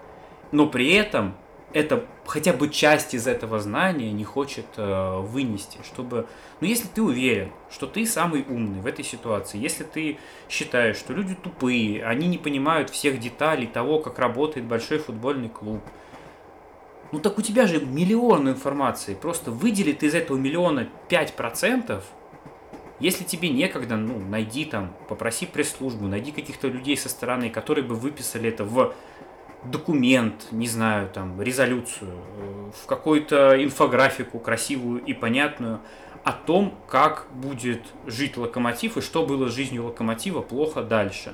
но 0.51 0.67
при 0.67 0.93
этом 0.93 1.35
это 1.73 2.05
хотя 2.25 2.53
бы 2.53 2.69
часть 2.69 3.13
из 3.13 3.27
этого 3.27 3.59
знания 3.59 4.11
не 4.11 4.23
хочет 4.23 4.65
э, 4.77 5.19
вынести, 5.19 5.79
чтобы, 5.83 6.27
ну 6.61 6.67
если 6.67 6.87
ты 6.87 7.01
уверен, 7.01 7.51
что 7.69 7.87
ты 7.87 8.05
самый 8.05 8.45
умный 8.47 8.79
в 8.79 8.87
этой 8.87 9.03
ситуации, 9.03 9.57
если 9.57 9.83
ты 9.83 10.17
считаешь, 10.49 10.95
что 10.95 11.13
люди 11.13 11.35
тупые, 11.35 12.05
они 12.05 12.27
не 12.27 12.37
понимают 12.37 12.89
всех 12.89 13.19
деталей 13.19 13.67
того, 13.67 13.99
как 13.99 14.17
работает 14.19 14.65
большой 14.65 14.99
футбольный 14.99 15.49
клуб, 15.49 15.81
ну 17.11 17.19
так 17.19 17.37
у 17.37 17.41
тебя 17.41 17.67
же 17.67 17.83
миллион 17.85 18.49
информации, 18.49 19.13
просто 19.13 19.51
выдели 19.51 19.91
ты 19.91 20.07
из 20.07 20.15
этого 20.15 20.37
миллиона 20.37 20.87
5%, 21.09 22.01
если 22.99 23.23
тебе 23.23 23.49
некогда, 23.49 23.95
ну, 23.95 24.17
найди 24.19 24.65
там, 24.65 24.93
попроси 25.07 25.45
пресс-службу, 25.45 26.07
найди 26.07 26.31
каких-то 26.31 26.67
людей 26.67 26.97
со 26.97 27.09
стороны, 27.09 27.51
которые 27.51 27.85
бы 27.85 27.93
выписали 27.93 28.49
это 28.49 28.63
в 28.63 28.93
документ, 29.63 30.47
не 30.51 30.67
знаю, 30.67 31.09
там, 31.09 31.41
резолюцию, 31.41 32.11
э, 32.11 32.71
в 32.83 32.85
какую-то 32.85 33.63
инфографику 33.63 34.39
красивую 34.39 35.03
и 35.03 35.13
понятную 35.13 35.79
о 36.23 36.33
том, 36.33 36.77
как 36.87 37.27
будет 37.33 37.81
жить 38.05 38.37
локомотив 38.37 38.97
и 38.97 39.01
что 39.01 39.25
было 39.25 39.49
с 39.49 39.53
жизнью 39.53 39.85
локомотива 39.85 40.41
плохо 40.41 40.81
дальше. 40.81 41.33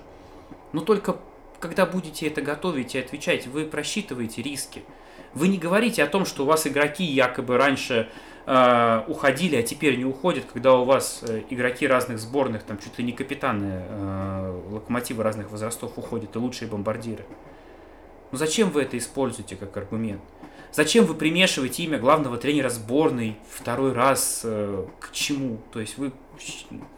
Но 0.72 0.82
только 0.82 1.18
когда 1.60 1.86
будете 1.86 2.28
это 2.28 2.42
готовить 2.42 2.94
и 2.94 3.00
отвечать, 3.00 3.48
вы 3.48 3.66
просчитываете 3.66 4.42
риски. 4.42 4.84
Вы 5.34 5.48
не 5.48 5.58
говорите 5.58 6.04
о 6.04 6.08
том, 6.08 6.26
что 6.26 6.44
у 6.44 6.46
вас 6.46 6.68
игроки 6.68 7.06
якобы 7.06 7.58
раньше 7.58 8.10
э, 8.46 9.02
уходили, 9.08 9.56
а 9.56 9.64
теперь 9.64 9.98
не 9.98 10.04
уходят, 10.04 10.44
когда 10.52 10.74
у 10.74 10.84
вас 10.84 11.24
э, 11.26 11.44
игроки 11.50 11.88
разных 11.88 12.20
сборных, 12.20 12.64
там 12.64 12.78
чуть 12.80 13.00
ли 13.00 13.06
не 13.06 13.14
капитаны 13.14 13.86
э, 13.88 14.62
локомотива 14.72 15.24
разных 15.24 15.52
возрастов 15.52 15.98
уходят 15.98 16.36
и 16.36 16.40
лучшие 16.40 16.70
бомбардиры. 16.70 17.26
Ну 18.34 18.40
зачем 18.40 18.72
вы 18.72 18.82
это 18.82 18.98
используете 18.98 19.56
как 19.56 19.78
аргумент? 19.78 20.20
Зачем 20.72 21.06
вы 21.06 21.14
примешиваете 21.14 21.84
имя 21.84 22.00
главного 22.00 22.38
тренера 22.38 22.70
сборной 22.70 23.38
второй 23.48 23.94
раз 23.94 24.42
э, 24.44 24.88
к 25.00 25.12
чему? 25.12 25.60
То 25.72 25.80
есть 25.80 26.00
вы 26.00 26.12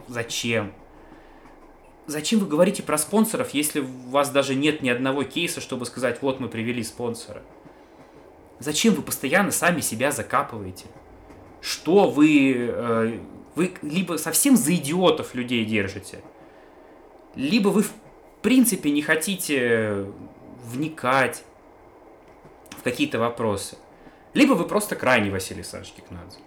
зачем? 0.08 0.71
Зачем 2.08 2.39
вы 2.39 2.48
говорите 2.48 2.84
про 2.84 2.98
спонсоров, 2.98 3.54
если 3.54 3.82
у 3.82 4.12
вас 4.12 4.30
даже 4.30 4.56
нет 4.56 4.82
ни 4.82 4.88
одного 4.88 5.26
кейса, 5.26 5.60
чтобы 5.60 5.86
сказать, 5.86 6.21
вот 6.21 6.39
мы 6.39 6.48
привели 6.48 6.82
спонсора? 6.84 7.41
Зачем 8.60 8.93
вы 8.93 9.02
постоянно 9.02 9.52
сами 9.52 9.82
себя 9.82 10.13
закапываете? 10.13 10.86
Что 11.60 12.10
вы... 12.10 12.69
э, 12.69 13.19
вы 13.56 13.74
либо 13.82 14.15
совсем 14.15 14.56
за 14.56 14.74
идиотов 14.74 15.36
людей 15.36 15.65
держите, 15.65 16.21
либо 17.36 17.67
вы 17.67 17.84
в 17.84 17.91
принципе 18.41 18.89
не 18.89 19.02
хотите 19.02 20.06
вникать 20.65 21.43
в 22.78 22.84
какие-то 22.84 23.19
вопросы. 23.19 23.78
Либо 24.34 24.54
вы 24.54 24.65
просто 24.65 24.95
крайний 24.95 25.30
Василий 25.30 25.62
Александрович 25.62 25.93
Кикнадзе. 25.93 26.39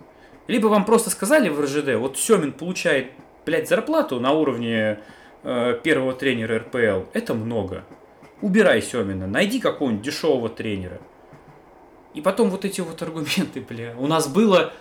Либо 0.47 0.67
вам 0.69 0.85
просто 0.85 1.11
сказали 1.11 1.49
в 1.49 1.61
РЖД, 1.61 1.97
вот 1.97 2.19
Семин 2.19 2.53
получает, 2.53 3.13
блядь, 3.45 3.69
зарплату 3.69 4.19
на 4.21 4.33
уровне 4.33 5.01
э, 5.43 5.81
первого 5.83 6.15
тренера 6.15 6.59
РПЛ. 6.59 7.11
Это 7.13 7.35
много. 7.35 7.85
Убирай 8.41 8.81
Семина, 8.83 9.27
найди 9.27 9.61
какого-нибудь 9.61 10.05
дешевого 10.05 10.49
тренера. 10.49 11.01
И 12.15 12.21
потом 12.21 12.51
вот 12.51 12.65
эти 12.65 12.81
вот 12.81 13.01
аргументы, 13.03 13.61
бля. 13.61 13.95
У 13.99 14.07
нас 14.07 14.27
было 14.27 14.73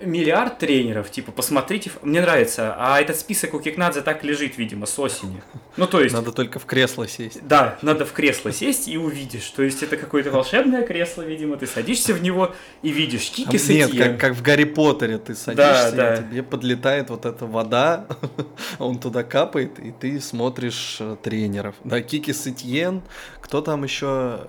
миллиард 0.00 0.58
тренеров, 0.58 1.10
типа, 1.10 1.32
посмотрите, 1.32 1.90
мне 2.02 2.20
нравится, 2.20 2.74
а 2.78 3.00
этот 3.00 3.16
список 3.16 3.54
у 3.54 3.60
Кикнадзе 3.60 4.02
так 4.02 4.24
лежит, 4.24 4.58
видимо, 4.58 4.86
с 4.86 4.98
осени. 4.98 5.42
Ну, 5.76 5.86
то 5.86 6.00
есть... 6.00 6.14
Надо 6.14 6.32
только 6.32 6.58
в 6.58 6.66
кресло 6.66 7.08
сесть. 7.08 7.46
Да, 7.46 7.78
надо 7.82 8.04
в 8.04 8.12
кресло 8.12 8.52
сесть 8.52 8.88
и 8.88 8.96
увидишь. 8.96 9.48
То 9.50 9.62
есть 9.62 9.82
это 9.82 9.96
какое-то 9.96 10.30
волшебное 10.30 10.86
кресло, 10.86 11.22
видимо, 11.22 11.56
ты 11.56 11.66
садишься 11.66 12.14
в 12.14 12.22
него 12.22 12.54
и 12.82 12.90
видишь 12.90 13.30
Кики 13.30 13.56
а, 13.56 13.72
Нет, 13.72 13.96
как, 13.96 14.20
как 14.20 14.32
в 14.34 14.42
Гарри 14.42 14.64
Поттере 14.64 15.18
ты 15.18 15.34
садишься, 15.34 15.92
да, 15.92 16.16
да. 16.16 16.16
тебе 16.18 16.42
подлетает 16.42 17.10
вот 17.10 17.24
эта 17.24 17.46
вода, 17.46 18.06
он 18.78 18.98
туда 18.98 19.22
капает, 19.22 19.78
и 19.78 19.92
ты 19.92 20.20
смотришь 20.20 20.98
э, 21.00 21.16
тренеров. 21.22 21.74
Да, 21.84 22.00
Кики 22.00 22.32
Сетьен, 22.32 23.02
кто 23.40 23.60
там 23.60 23.84
еще 23.84 24.40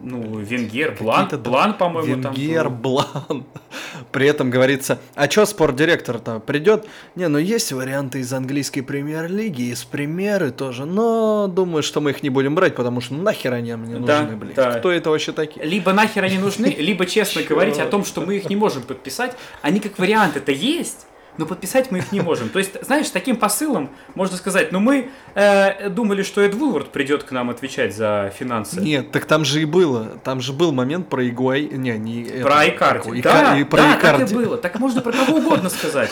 ну, 0.00 0.38
Венгер, 0.38 0.96
Блан, 0.98 1.28
Блан, 1.42 1.74
по-моему, 1.74 2.22
там. 2.22 2.32
Венгер, 2.32 2.70
Блан. 2.70 3.44
При 4.12 4.26
этом 4.26 4.48
говорится, 4.48 5.00
а 5.14 5.26
чё 5.26 5.44
спортдиректор-то 5.44 6.38
придет? 6.38 6.86
Не, 7.16 7.28
ну 7.28 7.38
есть 7.38 7.72
варианты 7.72 8.20
из 8.20 8.32
английской 8.32 8.82
премьер-лиги, 8.82 9.72
из 9.72 9.84
премьеры 9.84 10.50
тоже, 10.50 10.84
но 10.84 11.48
думаю, 11.48 11.82
что 11.82 12.00
мы 12.00 12.10
их 12.10 12.22
не 12.22 12.30
будем 12.30 12.54
брать, 12.54 12.74
потому 12.76 13.00
что 13.00 13.14
нахер 13.14 13.52
они 13.52 13.74
мне 13.74 13.98
да, 13.98 14.22
нужны, 14.22 14.36
блин. 14.36 14.52
Да. 14.54 14.78
Кто 14.78 14.92
это 14.92 15.10
вообще 15.10 15.32
такие? 15.32 15.64
Либо 15.66 15.92
нахер 15.92 16.22
они 16.24 16.38
нужны, 16.38 16.66
либо 16.78 17.04
честно 17.04 17.42
говорить 17.42 17.78
о 17.78 17.86
том, 17.86 18.04
что 18.04 18.20
мы 18.20 18.36
их 18.36 18.48
не 18.48 18.56
можем 18.56 18.82
подписать. 18.82 19.36
Они 19.62 19.80
как 19.80 19.98
вариант 19.98 20.36
это 20.36 20.52
есть, 20.52 21.06
но 21.38 21.46
подписать 21.46 21.90
мы 21.90 21.98
их 21.98 22.12
не 22.12 22.20
можем. 22.20 22.48
То 22.48 22.58
есть, 22.58 22.72
знаешь, 22.84 23.08
таким 23.10 23.36
посылом 23.36 23.90
можно 24.14 24.36
сказать, 24.36 24.72
ну 24.72 24.80
мы 24.80 25.10
э, 25.34 25.88
думали, 25.88 26.22
что 26.22 26.42
Эд 26.42 26.54
Вулвард 26.54 26.90
придет 26.90 27.22
к 27.22 27.30
нам 27.30 27.50
отвечать 27.50 27.94
за 27.94 28.32
финансы. 28.36 28.80
Нет, 28.80 29.10
так 29.12 29.24
там 29.24 29.44
же 29.44 29.62
и 29.62 29.64
было, 29.64 30.18
там 30.24 30.40
же 30.40 30.52
был 30.52 30.72
момент 30.72 31.08
про 31.08 31.26
Игуай, 31.28 31.62
не, 31.62 31.96
не 31.98 32.42
про 32.42 32.68
Икарди. 32.68 33.22
Да, 33.22 33.58
и 33.58 33.64
про 33.64 33.78
да, 33.78 33.98
Икарди. 33.98 34.22
так 34.24 34.32
и 34.32 34.34
было. 34.34 34.56
Так 34.58 34.78
можно 34.78 35.00
про 35.00 35.12
кого 35.12 35.38
угодно 35.38 35.70
сказать. 35.70 36.10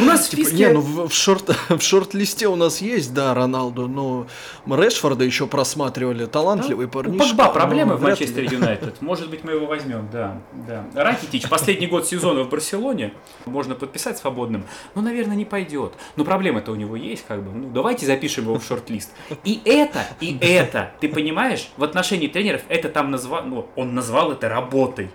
У 0.00 0.04
нас 0.04 0.26
в 0.26 0.30
типа, 0.30 0.42
списке... 0.42 0.66
Не, 0.66 0.72
ну 0.72 0.80
в, 0.80 1.12
шорт, 1.12 1.54
в 1.68 1.80
шорт-листе 1.80 2.48
у 2.48 2.56
нас 2.56 2.80
есть, 2.80 3.14
да, 3.14 3.34
Роналду, 3.34 3.88
но 3.88 4.26
Решфорда 4.66 5.24
еще 5.24 5.46
просматривали, 5.46 6.26
талантливый 6.26 6.86
да? 6.86 6.92
парнишка. 6.92 7.24
У 7.24 7.28
Погба 7.28 7.52
проблемы 7.52 7.96
в 7.96 8.02
Манчестер 8.02 8.42
Юнайтед. 8.42 9.00
Может 9.00 9.30
быть, 9.30 9.44
мы 9.44 9.52
его 9.52 9.66
возьмем, 9.66 10.08
да. 10.12 10.40
да. 10.66 10.84
Ракитич, 10.94 11.48
последний 11.48 11.86
год 11.86 12.06
сезона 12.06 12.42
в 12.42 12.48
Барселоне, 12.48 13.12
можно 13.46 13.74
подписать 13.74 14.18
с 14.18 14.20
свободным. 14.32 14.64
Ну, 14.94 15.02
наверное, 15.02 15.36
не 15.36 15.44
пойдет. 15.44 15.92
Но 16.16 16.24
проблема-то 16.24 16.72
у 16.72 16.74
него 16.74 16.96
есть, 16.96 17.24
как 17.26 17.42
бы. 17.42 17.52
Ну, 17.52 17.70
давайте 17.70 18.06
запишем 18.06 18.44
его 18.44 18.58
в 18.58 18.64
шорт-лист. 18.64 19.12
И 19.44 19.60
это, 19.64 20.06
и 20.20 20.38
это, 20.40 20.92
ты 21.00 21.08
понимаешь, 21.08 21.68
в 21.76 21.84
отношении 21.84 22.28
тренеров 22.28 22.62
это 22.68 22.88
там 22.88 23.10
назвал, 23.10 23.44
ну, 23.44 23.66
он 23.76 23.94
назвал 23.94 24.32
это 24.32 24.48
работой. 24.48 25.10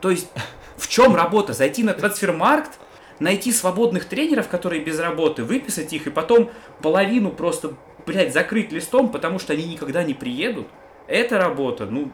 То 0.00 0.10
есть, 0.10 0.28
в 0.76 0.88
чем 0.88 1.14
работа? 1.14 1.52
Зайти 1.52 1.82
на 1.82 1.92
трансфермаркт, 1.92 2.78
найти 3.18 3.52
свободных 3.52 4.04
тренеров, 4.04 4.48
которые 4.48 4.82
без 4.82 4.98
работы, 4.98 5.44
выписать 5.44 5.92
их 5.92 6.06
и 6.06 6.10
потом 6.10 6.50
половину 6.80 7.30
просто, 7.30 7.74
блядь, 8.06 8.32
закрыть 8.32 8.72
листом, 8.72 9.10
потому 9.10 9.38
что 9.38 9.52
они 9.52 9.64
никогда 9.64 10.04
не 10.04 10.14
приедут. 10.14 10.68
Это 11.08 11.38
работа, 11.38 11.86
ну, 11.86 12.10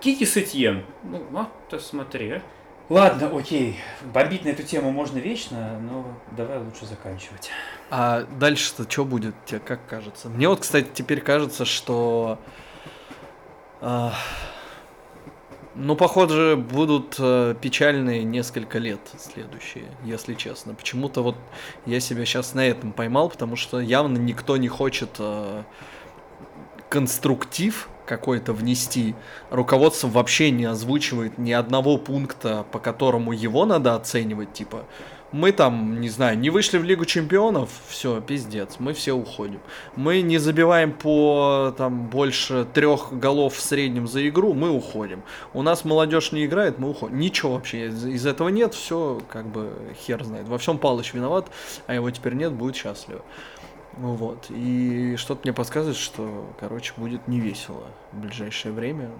Кики 0.00 0.26
Сетьен. 0.26 0.84
Ну, 1.02 1.22
вот, 1.30 1.82
смотри, 1.82 2.30
а. 2.30 2.42
Ладно, 2.88 3.36
окей. 3.36 3.80
Бомбить 4.14 4.44
на 4.44 4.50
эту 4.50 4.62
тему 4.62 4.92
можно 4.92 5.18
вечно, 5.18 5.78
но 5.80 6.06
давай 6.36 6.58
лучше 6.58 6.86
заканчивать. 6.86 7.50
А 7.90 8.22
дальше-то 8.38 8.88
что 8.88 9.04
будет, 9.04 9.34
тебе 9.44 9.58
как 9.58 9.84
кажется? 9.86 10.28
Мне 10.28 10.48
вот, 10.48 10.60
кстати, 10.60 10.88
теперь 10.94 11.20
кажется, 11.20 11.64
что... 11.64 12.38
А, 13.80 14.12
ну, 15.74 15.96
похоже, 15.96 16.56
будут 16.56 17.16
а, 17.18 17.54
печальные 17.54 18.22
несколько 18.22 18.78
лет 18.78 19.00
следующие, 19.18 19.86
если 20.04 20.34
честно. 20.34 20.74
Почему-то 20.74 21.22
вот 21.22 21.36
я 21.86 21.98
себя 21.98 22.24
сейчас 22.24 22.54
на 22.54 22.64
этом 22.64 22.92
поймал, 22.92 23.30
потому 23.30 23.56
что 23.56 23.80
явно 23.80 24.16
никто 24.16 24.56
не 24.56 24.68
хочет 24.68 25.10
а, 25.18 25.64
конструктив 26.88 27.88
какой-то 28.06 28.52
внести. 28.52 29.14
Руководство 29.50 30.08
вообще 30.08 30.50
не 30.50 30.64
озвучивает 30.64 31.38
ни 31.38 31.52
одного 31.52 31.98
пункта, 31.98 32.64
по 32.72 32.78
которому 32.78 33.32
его 33.32 33.66
надо 33.66 33.94
оценивать, 33.94 34.52
типа, 34.52 34.84
мы 35.32 35.52
там, 35.52 36.00
не 36.00 36.08
знаю, 36.08 36.38
не 36.38 36.50
вышли 36.50 36.78
в 36.78 36.84
Лигу 36.84 37.04
Чемпионов, 37.04 37.68
все, 37.88 38.20
пиздец, 38.20 38.76
мы 38.78 38.92
все 38.92 39.12
уходим. 39.12 39.60
Мы 39.96 40.22
не 40.22 40.38
забиваем 40.38 40.92
по 40.92 41.74
там 41.76 42.06
больше 42.08 42.66
трех 42.72 43.12
голов 43.12 43.54
в 43.56 43.60
среднем 43.60 44.06
за 44.06 44.26
игру, 44.28 44.54
мы 44.54 44.70
уходим. 44.70 45.22
У 45.52 45.62
нас 45.62 45.84
молодежь 45.84 46.32
не 46.32 46.46
играет, 46.46 46.78
мы 46.78 46.90
уходим. 46.90 47.18
Ничего 47.18 47.54
вообще 47.54 47.88
из, 47.88 48.06
из 48.06 48.26
этого 48.26 48.48
нет, 48.48 48.74
все 48.74 49.20
как 49.28 49.46
бы 49.46 49.72
хер 50.06 50.24
знает. 50.24 50.48
Во 50.48 50.58
всем 50.58 50.78
Палыч 50.78 51.12
виноват, 51.12 51.50
а 51.86 51.94
его 51.94 52.10
теперь 52.10 52.34
нет, 52.34 52.52
будет 52.52 52.76
счастливо. 52.76 53.22
Ну 53.96 54.14
вот. 54.14 54.46
И 54.50 55.16
что-то 55.16 55.40
мне 55.44 55.52
подсказывает, 55.52 55.96
что, 55.96 56.52
короче, 56.60 56.92
будет 56.96 57.26
не 57.28 57.40
весело 57.40 57.84
в 58.12 58.20
ближайшее 58.20 58.72
время. 58.72 59.10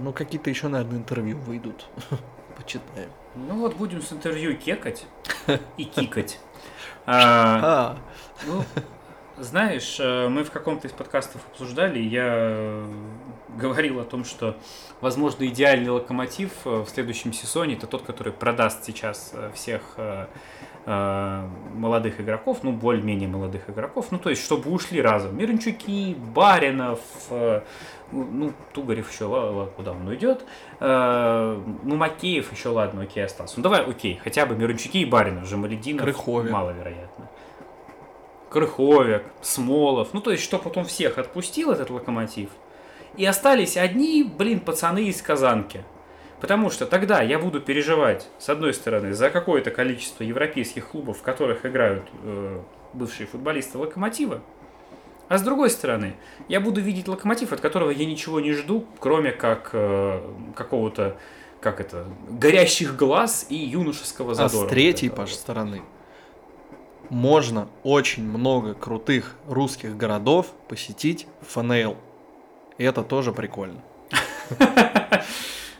Ну, 0.00 0.12
какие-то 0.12 0.50
еще, 0.50 0.68
наверное, 0.68 0.98
интервью 0.98 1.38
выйдут. 1.38 1.86
Почитаем. 2.56 3.10
Ну 3.34 3.60
вот 3.60 3.76
будем 3.76 4.02
с 4.02 4.12
интервью 4.12 4.56
кекать 4.56 5.06
и 5.76 5.84
кикать. 5.84 6.40
А, 7.06 7.60
а. 7.62 7.98
Ну, 8.46 8.64
знаешь, 9.38 9.98
э, 10.00 10.28
мы 10.28 10.44
в 10.44 10.50
каком-то 10.50 10.88
из 10.88 10.92
подкастов 10.92 11.40
обсуждали, 11.50 12.00
я 12.00 12.84
говорил 13.56 14.00
о 14.00 14.04
том, 14.04 14.24
что, 14.24 14.56
возможно, 15.00 15.46
идеальный 15.46 15.90
локомотив 15.90 16.50
э, 16.64 16.80
в 16.80 16.88
следующем 16.88 17.32
сезоне 17.32 17.74
это 17.74 17.86
тот, 17.86 18.02
который 18.02 18.32
продаст 18.32 18.84
сейчас 18.84 19.30
э, 19.32 19.50
всех 19.54 19.82
молодых 20.88 22.18
игроков, 22.18 22.60
ну, 22.62 22.72
более-менее 22.72 23.28
молодых 23.28 23.68
игроков, 23.68 24.06
ну, 24.10 24.18
то 24.18 24.30
есть, 24.30 24.42
чтобы 24.42 24.70
ушли 24.70 25.02
разом. 25.02 25.36
Мирончуки, 25.36 26.14
Баринов, 26.14 27.00
ну, 28.10 28.52
Тугарев 28.72 29.12
еще, 29.12 29.26
ладно, 29.26 29.66
куда 29.76 29.92
он 29.92 30.08
уйдет. 30.08 30.46
Ну, 30.80 31.96
Макеев 31.96 32.50
еще, 32.52 32.70
ладно, 32.70 33.02
окей, 33.02 33.22
остался. 33.24 33.54
Ну, 33.58 33.62
давай, 33.62 33.82
окей, 33.82 34.18
хотя 34.22 34.46
бы 34.46 34.56
Мирончуки 34.56 35.02
и 35.02 35.04
Баринов, 35.04 35.46
Жамалединов, 35.46 36.04
Крыховик. 36.04 36.50
маловероятно. 36.50 37.28
Крыховик, 38.48 39.24
Смолов, 39.42 40.14
ну, 40.14 40.22
то 40.22 40.30
есть, 40.30 40.42
чтобы 40.42 40.64
потом 40.64 40.86
всех 40.86 41.18
отпустил 41.18 41.70
этот 41.70 41.90
локомотив, 41.90 42.48
и 43.16 43.26
остались 43.26 43.76
одни, 43.76 44.22
блин, 44.24 44.60
пацаны 44.60 45.04
из 45.04 45.20
Казанки. 45.20 45.84
Потому 46.40 46.70
что 46.70 46.86
тогда 46.86 47.20
я 47.20 47.38
буду 47.38 47.60
переживать, 47.60 48.28
с 48.38 48.48
одной 48.48 48.72
стороны, 48.72 49.12
за 49.12 49.30
какое-то 49.30 49.70
количество 49.70 50.22
европейских 50.22 50.88
клубов, 50.88 51.18
в 51.18 51.22
которых 51.22 51.66
играют 51.66 52.04
э, 52.22 52.60
бывшие 52.92 53.26
футболисты 53.26 53.78
Локомотива, 53.78 54.40
а 55.28 55.36
с 55.36 55.42
другой 55.42 55.68
стороны, 55.70 56.14
я 56.48 56.58
буду 56.58 56.80
видеть 56.80 57.06
локомотив, 57.06 57.52
от 57.52 57.60
которого 57.60 57.90
я 57.90 58.06
ничего 58.06 58.40
не 58.40 58.52
жду, 58.52 58.86
кроме 58.98 59.30
как 59.30 59.70
э, 59.74 60.22
какого-то, 60.54 61.18
как 61.60 61.80
это, 61.80 62.06
горящих 62.30 62.96
глаз 62.96 63.46
и 63.50 63.54
юношеского 63.54 64.34
задора. 64.34 64.64
А 64.64 64.66
с 64.66 64.70
третьей, 64.70 65.10
Паш, 65.10 65.34
стороны, 65.34 65.82
можно 67.10 67.68
очень 67.82 68.24
много 68.24 68.72
крутых 68.72 69.34
русских 69.46 69.98
городов 69.98 70.46
посетить 70.66 71.26
в 71.42 71.52
ФНЛ. 71.52 71.96
И 72.78 72.84
это 72.84 73.02
тоже 73.02 73.32
прикольно. 73.32 73.82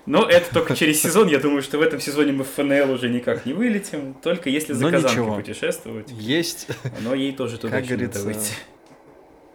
Но 0.09 0.25
это 0.25 0.53
только 0.53 0.75
через 0.75 1.03
сезон. 1.03 1.29
Я 1.29 1.39
думаю, 1.39 1.63
что 1.63 1.79
в 1.79 1.83
этом 1.83 2.01
сезоне 2.01 2.33
мы 2.33 2.45
в 2.45 2.49
ФНЛ 2.49 2.91
уже 2.93 3.09
никак 3.09 3.45
не 3.47 3.53
вылетим. 3.53 4.15
Только 4.15 4.49
если 4.49 4.73
за 4.73 4.91
Казанкой 4.91 5.37
путешествовать. 5.43 6.11
Есть. 6.11 6.69
Но 7.01 7.15
ей 7.15 7.33
тоже 7.33 7.59
туда 7.59 7.79
как 7.79 7.87
говорится, 7.87 8.25
выйти 8.25 8.53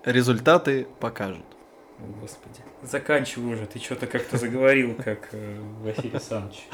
результаты 0.06 0.88
покажут. 0.99 1.45
О, 1.99 2.04
Господи. 2.22 2.60
Заканчивай 2.82 3.54
уже, 3.54 3.66
ты 3.66 3.80
что-то 3.80 4.08
как-то 4.08 4.38
заговорил, 4.38 4.95
как 4.95 5.30
э, 5.32 5.60
Василий 5.82 6.12
Александрович. 6.12 6.68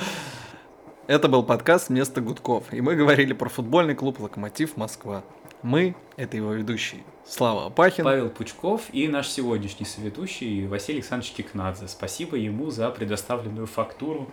Это 1.07 1.27
был 1.27 1.43
подкаст 1.43 1.89
«Место 1.89 2.21
гудков», 2.21 2.71
и 2.71 2.81
мы 2.81 2.95
говорили 2.95 3.33
про 3.33 3.49
футбольный 3.49 3.95
клуб 3.95 4.19
«Локомотив 4.19 4.77
Москва». 4.77 5.23
Мы— 5.61 5.95
это 6.17 6.37
его 6.37 6.53
ведущий 6.53 7.03
Слава 7.27 7.65
Апахин. 7.67 8.05
Павел 8.05 8.29
Пучков 8.29 8.83
и 8.93 9.07
наш 9.09 9.27
сегодняшний 9.27 9.85
соведущий 9.85 10.65
Василий 10.67 10.99
Александрович 10.99 11.33
Кикнадзе. 11.33 11.87
Спасибо 11.87 12.37
ему 12.37 12.71
за 12.71 12.89
предоставленную 12.89 13.67
фактуру 13.67 14.31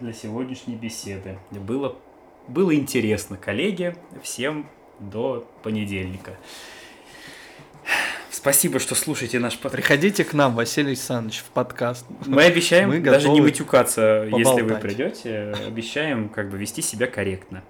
для 0.00 0.12
сегодняшней 0.12 0.76
беседы. 0.76 1.38
Было, 1.50 1.96
было 2.46 2.74
интересно, 2.74 3.38
коллеги. 3.38 3.96
Всем 4.22 4.68
до 5.00 5.48
понедельника. 5.62 6.36
Спасибо, 8.30 8.78
что 8.78 8.94
слушаете 8.94 9.38
наш 9.38 9.54
подкаст. 9.54 9.74
Приходите 9.74 10.24
к 10.24 10.34
нам, 10.34 10.54
Василий 10.54 10.88
Александрович, 10.88 11.38
в 11.38 11.46
подкаст. 11.46 12.04
Мы 12.26 12.42
обещаем 12.42 12.88
Мы 12.90 13.00
даже 13.00 13.30
не 13.30 13.40
матюкаться, 13.40 14.28
поболтать. 14.30 14.58
если 14.58 14.62
вы 14.62 14.78
придете. 14.78 15.54
Обещаем 15.66 16.28
как 16.28 16.50
бы 16.50 16.58
вести 16.58 16.82
себя 16.82 17.06
корректно. 17.06 17.64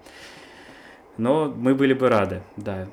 Но 1.17 1.53
мы 1.55 1.75
были 1.75 1.93
бы 1.93 2.09
рады, 2.09 2.41
да. 2.55 2.87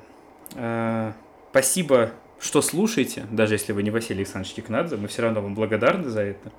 А, 0.55 1.13
спасибо, 1.51 2.11
что 2.39 2.61
слушаете, 2.61 3.25
даже 3.31 3.55
если 3.55 3.71
вы 3.71 3.83
не 3.83 3.91
Василий 3.91 4.19
Александрович 4.19 4.55
Кикнадзе, 4.55 4.97
мы 4.97 5.07
все 5.07 5.21
равно 5.21 5.41
вам 5.41 5.55
благодарны 5.55 6.09
за 6.09 6.21
это. 6.21 6.51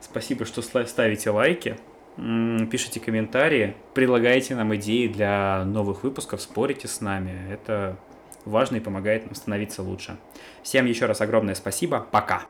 Спасибо, 0.00 0.44
что 0.44 0.62
ставите 0.62 1.30
лайки. 1.30 1.76
пишите 2.16 3.00
комментарии, 3.00 3.74
предлагайте 3.94 4.54
нам 4.54 4.74
идеи 4.76 5.08
для 5.08 5.64
новых 5.64 6.02
выпусков, 6.02 6.40
спорите 6.40 6.88
с 6.88 7.00
нами. 7.00 7.50
Это 7.50 7.96
важно 8.44 8.76
и 8.76 8.80
помогает 8.80 9.26
нам 9.26 9.34
становиться 9.34 9.82
лучше. 9.82 10.16
Всем 10.62 10.86
еще 10.86 11.06
раз 11.06 11.20
огромное 11.20 11.54
спасибо. 11.54 12.06
Пока. 12.10 12.42